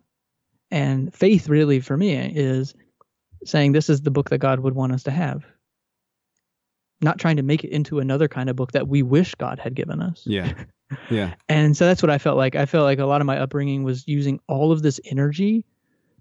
[0.70, 2.74] And faith really for me is
[3.44, 5.44] saying this is the book that God would want us to have.
[7.00, 9.74] Not trying to make it into another kind of book that we wish God had
[9.74, 10.22] given us.
[10.24, 10.52] yeah
[11.10, 12.56] yeah And so that's what I felt like.
[12.56, 15.64] I felt like a lot of my upbringing was using all of this energy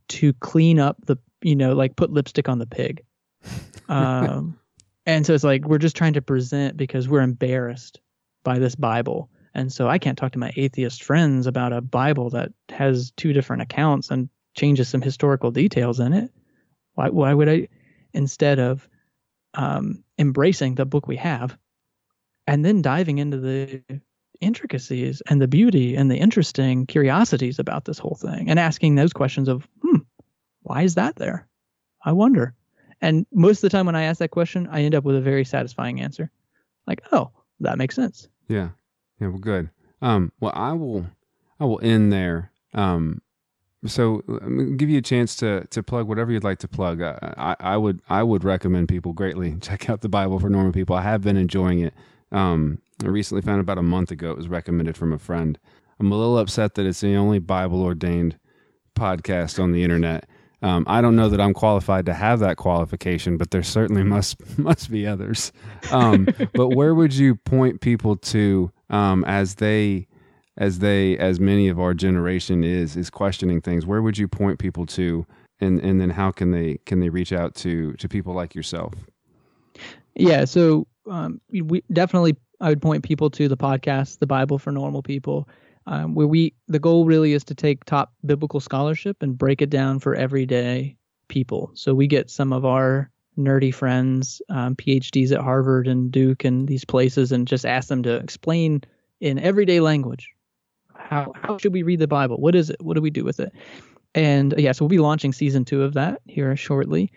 [0.09, 3.03] to clean up the, you know, like put lipstick on the pig.
[3.87, 4.57] Um,
[5.05, 7.99] and so it's like we're just trying to present because we're embarrassed
[8.43, 9.29] by this Bible.
[9.53, 13.31] And so I can't talk to my atheist friends about a Bible that has two
[13.31, 16.31] different accounts and changes some historical details in it.
[16.95, 17.67] Why, why would I,
[18.13, 18.89] instead of
[19.55, 21.57] um, embracing the book we have
[22.47, 23.81] and then diving into the
[24.41, 29.13] intricacies and the beauty and the interesting curiosities about this whole thing and asking those
[29.13, 29.97] questions of, hmm,
[30.61, 31.47] why is that there?
[32.03, 32.53] I wonder.
[33.01, 35.21] And most of the time when I ask that question, I end up with a
[35.21, 36.31] very satisfying answer.
[36.87, 38.27] Like, oh, that makes sense.
[38.47, 38.69] Yeah.
[39.19, 39.27] Yeah.
[39.27, 39.69] Well, good.
[40.01, 41.05] Um, well, I will,
[41.59, 42.51] I will end there.
[42.73, 43.21] Um,
[43.87, 44.17] so
[44.77, 47.01] give you a chance to to plug whatever you'd like to plug.
[47.01, 50.73] Uh, I, I would I would recommend people greatly check out the Bible for Normal
[50.73, 50.95] People.
[50.95, 51.93] I have been enjoying it.
[52.31, 55.57] Um, I recently found about a month ago it was recommended from a friend.
[55.99, 58.37] I'm a little upset that it's the only Bible ordained
[58.95, 60.27] podcast on the internet.
[60.61, 64.57] Um, I don't know that I'm qualified to have that qualification, but there certainly must
[64.57, 65.51] must be others.
[65.91, 70.07] Um, but where would you point people to um, as they
[70.57, 73.85] as they as many of our generation is is questioning things?
[73.85, 75.25] Where would you point people to,
[75.59, 78.93] and and then how can they can they reach out to to people like yourself?
[80.15, 84.71] Yeah, so um, we definitely I would point people to the podcast, the Bible for
[84.71, 85.47] Normal People
[85.87, 89.69] um, where we the goal really is to take top biblical scholarship and break it
[89.69, 90.97] down for everyday
[91.27, 91.71] people.
[91.75, 96.67] So we get some of our nerdy friends, um, PhDs at Harvard and Duke and
[96.67, 98.81] these places, and just ask them to explain
[99.19, 100.29] in everyday language
[101.05, 102.37] how how should we read the Bible?
[102.37, 102.81] What is it?
[102.81, 103.53] What do we do with it?
[104.13, 107.11] And yeah, so we'll be launching season two of that here shortly.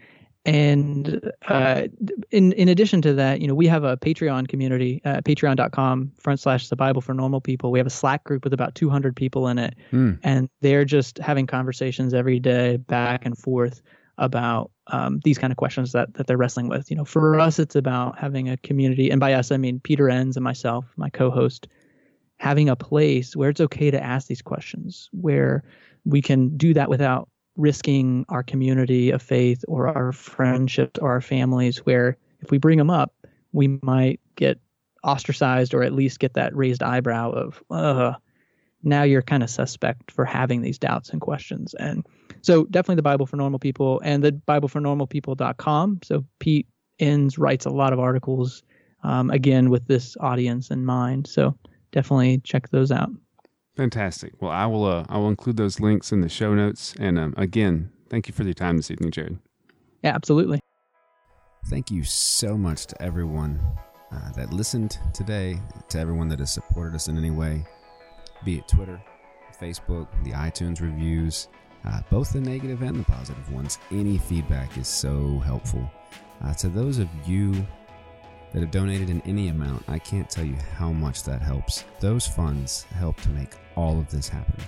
[0.45, 1.89] And uh,
[2.31, 6.41] in in addition to that, you know, we have a Patreon community, uh, patreon.com front
[6.41, 7.71] slash the Bible for normal people.
[7.71, 10.19] We have a Slack group with about 200 people in it, mm.
[10.23, 13.83] and they're just having conversations every day, back and forth
[14.17, 16.91] about um, these kind of questions that that they're wrestling with.
[16.91, 20.09] You know, for us, it's about having a community, and by us, I mean Peter
[20.09, 21.69] Enns and myself, my co-host,
[22.39, 25.63] having a place where it's okay to ask these questions, where
[26.05, 31.21] we can do that without risking our community of faith or our friendships or our
[31.21, 33.13] families where if we bring them up
[33.53, 34.61] we might get
[35.03, 38.13] ostracized or at least get that raised eyebrow of uh
[38.85, 41.75] now you're kind of suspect for having these doubts and questions.
[41.75, 42.07] And
[42.43, 46.69] so definitely the bible for normal people and the bible for normal people.com so pete
[47.01, 48.63] Enns writes a lot of articles
[49.03, 51.27] um, again with this audience in mind.
[51.27, 51.57] So
[51.93, 53.11] definitely check those out
[53.79, 54.33] Fantastic.
[54.43, 54.85] Well, I will.
[54.85, 56.97] Uh, I will include those links in the show notes.
[56.99, 59.39] And um, again, thank you for your time this evening, Jared.
[60.03, 60.59] Yeah, absolutely.
[61.67, 63.61] Thank you so much to everyone
[64.11, 65.61] uh, that listened today,
[65.91, 67.65] to everyone that has supported us in any way,
[68.45, 69.01] be it Twitter,
[69.61, 71.47] Facebook, the iTunes reviews,
[71.85, 73.79] uh, both the negative and the positive ones.
[73.93, 75.89] Any feedback is so helpful.
[76.43, 77.65] Uh, to those of you
[78.53, 81.85] that have donated in any amount, I can't tell you how much that helps.
[82.01, 84.63] Those funds help to make all of this happen.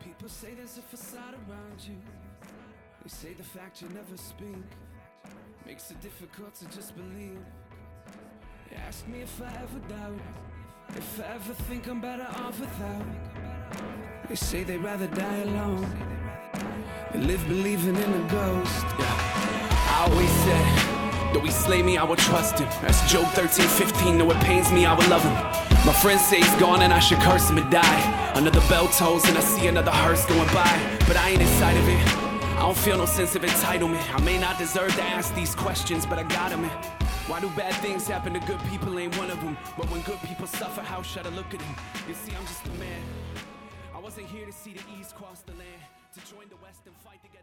[0.00, 1.96] People say there's a facade around you.
[3.02, 4.56] They say the fact you never speak
[5.64, 7.38] makes it difficult to just believe.
[8.70, 10.20] They ask me if I ever doubt,
[10.96, 13.06] if I ever think I'm better off without.
[14.28, 15.86] They say they'd rather die alone
[17.12, 18.86] than live believing in a ghost.
[18.98, 19.35] Yeah.
[19.96, 22.68] I always said, though he slay me, I will trust him.
[22.82, 25.32] That's Job 13, 15, though it pains me, I will love him.
[25.86, 28.32] My friends say he's gone and I should curse him and die.
[28.34, 30.98] Another bell tolls and I see another hearse going by.
[31.08, 32.06] But I ain't inside of it.
[32.56, 34.04] I don't feel no sense of entitlement.
[34.14, 36.64] I may not deserve to ask these questions, but I got them.
[37.26, 38.98] Why do bad things happen to good people?
[38.98, 39.56] Ain't one of them.
[39.78, 41.74] But when good people suffer, how should I look at them?
[42.06, 43.02] You see, I'm just a man.
[43.94, 45.80] I wasn't here to see the East cross the land,
[46.12, 47.35] to join the West and fight together.